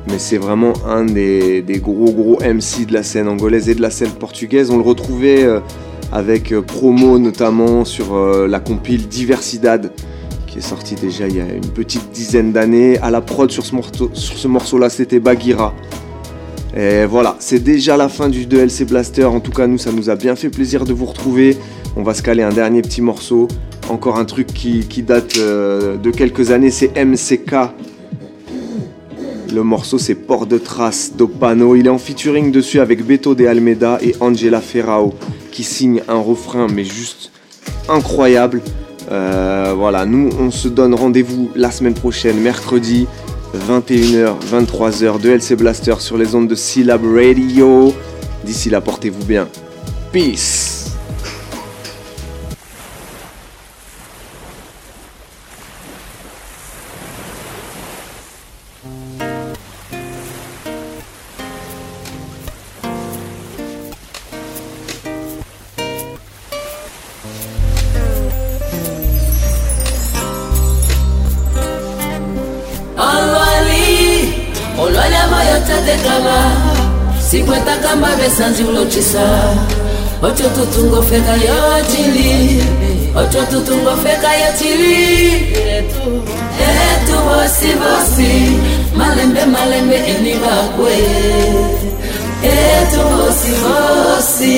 [0.07, 3.81] mais c'est vraiment un des, des gros gros MC de la scène angolaise et de
[3.81, 4.69] la scène portugaise.
[4.71, 5.59] On le retrouvait euh,
[6.13, 9.91] avec euh, Promo notamment sur euh, la compile Diversidad,
[10.57, 12.97] qui est sorti déjà il y a une petite dizaine d'années.
[12.99, 14.09] À la prod sur ce morceau,
[14.47, 15.73] morceau-là, c'était Bagira.
[16.75, 19.25] Et voilà, c'est déjà la fin du 2LC Blaster.
[19.25, 21.57] En tout cas, nous, ça nous a bien fait plaisir de vous retrouver.
[21.95, 23.47] On va se caler un dernier petit morceau.
[23.89, 27.55] Encore un truc qui, qui date euh, de quelques années, c'est MCK.
[29.53, 31.75] Le morceau, c'est Port de Trace d'Opano.
[31.75, 35.13] Il est en featuring dessus avec Beto de Almeida et Angela Ferrao,
[35.51, 37.31] qui signe un refrain, mais juste
[37.89, 38.61] incroyable.
[39.11, 43.07] Euh, voilà, nous, on se donne rendez-vous la semaine prochaine, mercredi.
[43.55, 47.93] 21h, 23h de LC Blaster sur les ondes de Syllab Radio.
[48.43, 49.47] D'ici là, portez-vous bien.
[50.11, 50.76] Peace.
[77.31, 79.19] 50 gamba besandi ulotisa
[80.21, 82.63] ocho tutungo feka yo tili
[83.15, 85.35] ocho tutungo feka yo tili
[85.77, 88.31] etu bosi bosi
[88.95, 90.97] malembe malembe enibakwe
[92.43, 94.57] etu bosi bosi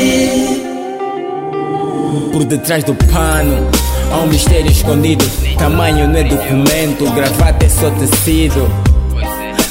[2.31, 3.67] por detrás do pano
[4.11, 5.25] há um mistério escondido.
[5.57, 8.88] Tamanho não é documento, gravata é só tecido.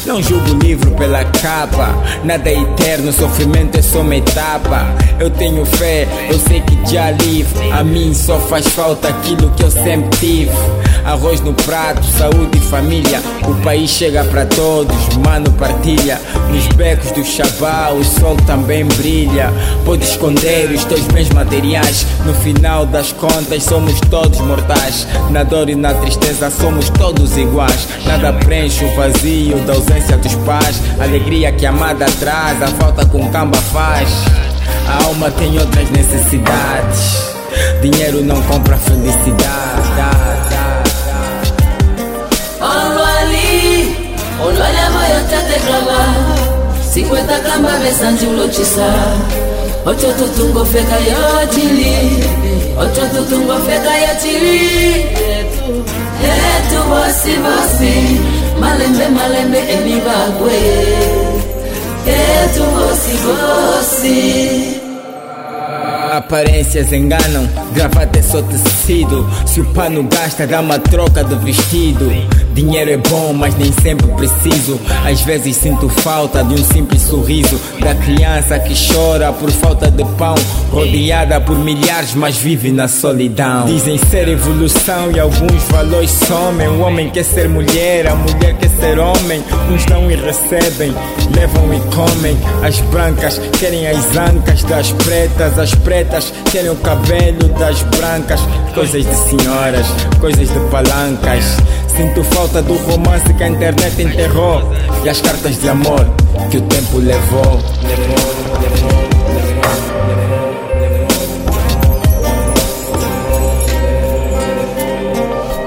[0.08, 1.94] Não julgo o livro pela capa,
[2.24, 4.86] nada é eterno, sofrimento é só uma etapa.
[5.20, 7.70] Eu tenho fé, eu sei que já livre.
[7.72, 10.56] A mim só faz falta aquilo que eu sempre tive.
[11.04, 13.20] Arroz no prato, saúde e família.
[13.46, 16.18] O país chega para todos, mano partilha.
[16.50, 19.52] Nos becos do Xabá o sol também brilha.
[19.84, 22.06] Pode esconder os teus bens materiais.
[22.24, 25.06] No final das contas somos todos mortais.
[25.30, 27.88] Na dor e na tristeza somos todos iguais.
[28.06, 32.68] Nada preenche o vazio da ausência ausência dos pais, alegria que a amada traz, a
[32.68, 34.08] falta com camba faz.
[34.86, 37.34] A alma tem outras necessidades,
[37.82, 39.48] dinheiro não compra felicidade.
[42.60, 46.00] Olha ali, olo ali a olha moyo tate grama,
[46.82, 48.92] 50 kamba besanji ulochisa,
[49.84, 52.24] ocho tutungo feka yotili,
[52.78, 53.90] ocho tutungo feka
[56.20, 58.17] é tu você você
[58.60, 60.58] malembe malembe enibagwe
[63.24, 64.78] bosi
[66.12, 69.28] Aparências enganam, gravata é só tecido.
[69.46, 72.10] Se o pano gasta, dá uma troca de vestido.
[72.58, 74.80] Dinheiro é bom, mas nem sempre preciso.
[75.06, 77.56] Às vezes sinto falta de um simples sorriso.
[77.78, 80.34] Da criança que chora por falta de pão.
[80.72, 83.64] Rodeada por milhares, mas vive na solidão.
[83.64, 86.66] Dizem ser evolução e alguns valores somem.
[86.66, 89.40] O homem quer ser mulher, a mulher quer ser homem.
[89.72, 90.92] Uns dão e recebem,
[91.36, 92.36] levam e comem.
[92.64, 98.40] As brancas querem as ancas das pretas, as pretas querem o cabelo das brancas.
[98.74, 99.86] Coisas de senhoras,
[100.18, 101.56] coisas de palancas.
[101.98, 104.62] Sinto falta do romance que a internet enterrou
[105.04, 106.06] e as cartas de amor
[106.48, 107.58] que o tempo levou.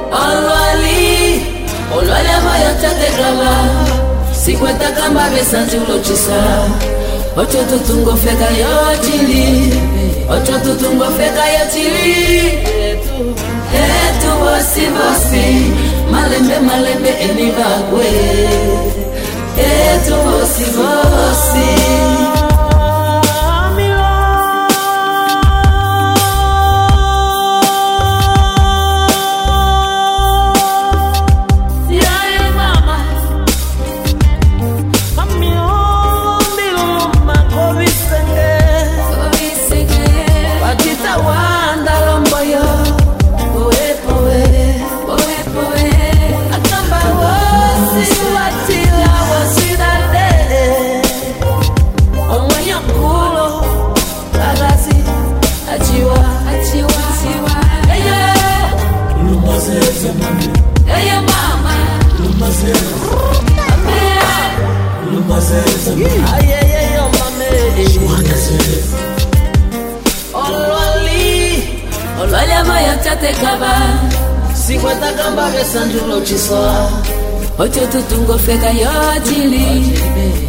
[0.10, 6.70] Olho ali, olho ali a te de Cinquenta camba besante o lotiçal.
[7.36, 9.72] Ocho tutungo feka yo chili
[10.30, 12.60] Ocho tutungo feka yo chili
[13.74, 14.11] é,
[14.42, 15.46] bosi bosi
[16.12, 18.10] malembe malembe enibagwe
[19.70, 21.70] etu bosi bosi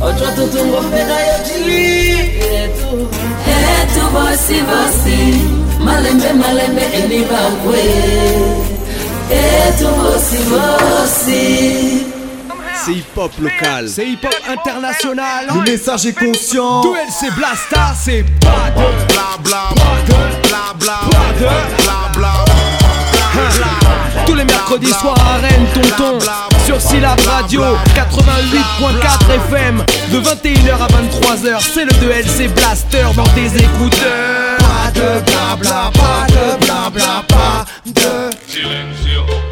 [0.00, 0.24] ocho
[3.82, 5.18] etu bosi bosi.
[5.84, 7.84] Malembe malembe enibagwe
[9.30, 12.06] etu bosi bosi.
[12.84, 13.88] C'est hip-hop local.
[13.88, 15.46] C'est hip-hop international.
[15.54, 16.80] Le message est conscient.
[16.80, 19.62] Tout LC Blasta, c'est pas de bla bla
[20.48, 20.96] bla bla
[21.38, 21.44] de
[21.82, 22.32] bla bla
[24.26, 26.18] Tous les mercredis soirs à Rennes, tonton,
[26.64, 27.62] sur Syllab Radio
[27.94, 34.58] 88.4 FM, de 21h à 23h, c'est le 2LC Blaster dans tes écouteurs.
[34.58, 39.51] Pas de blabla, pas de blabla, pas de.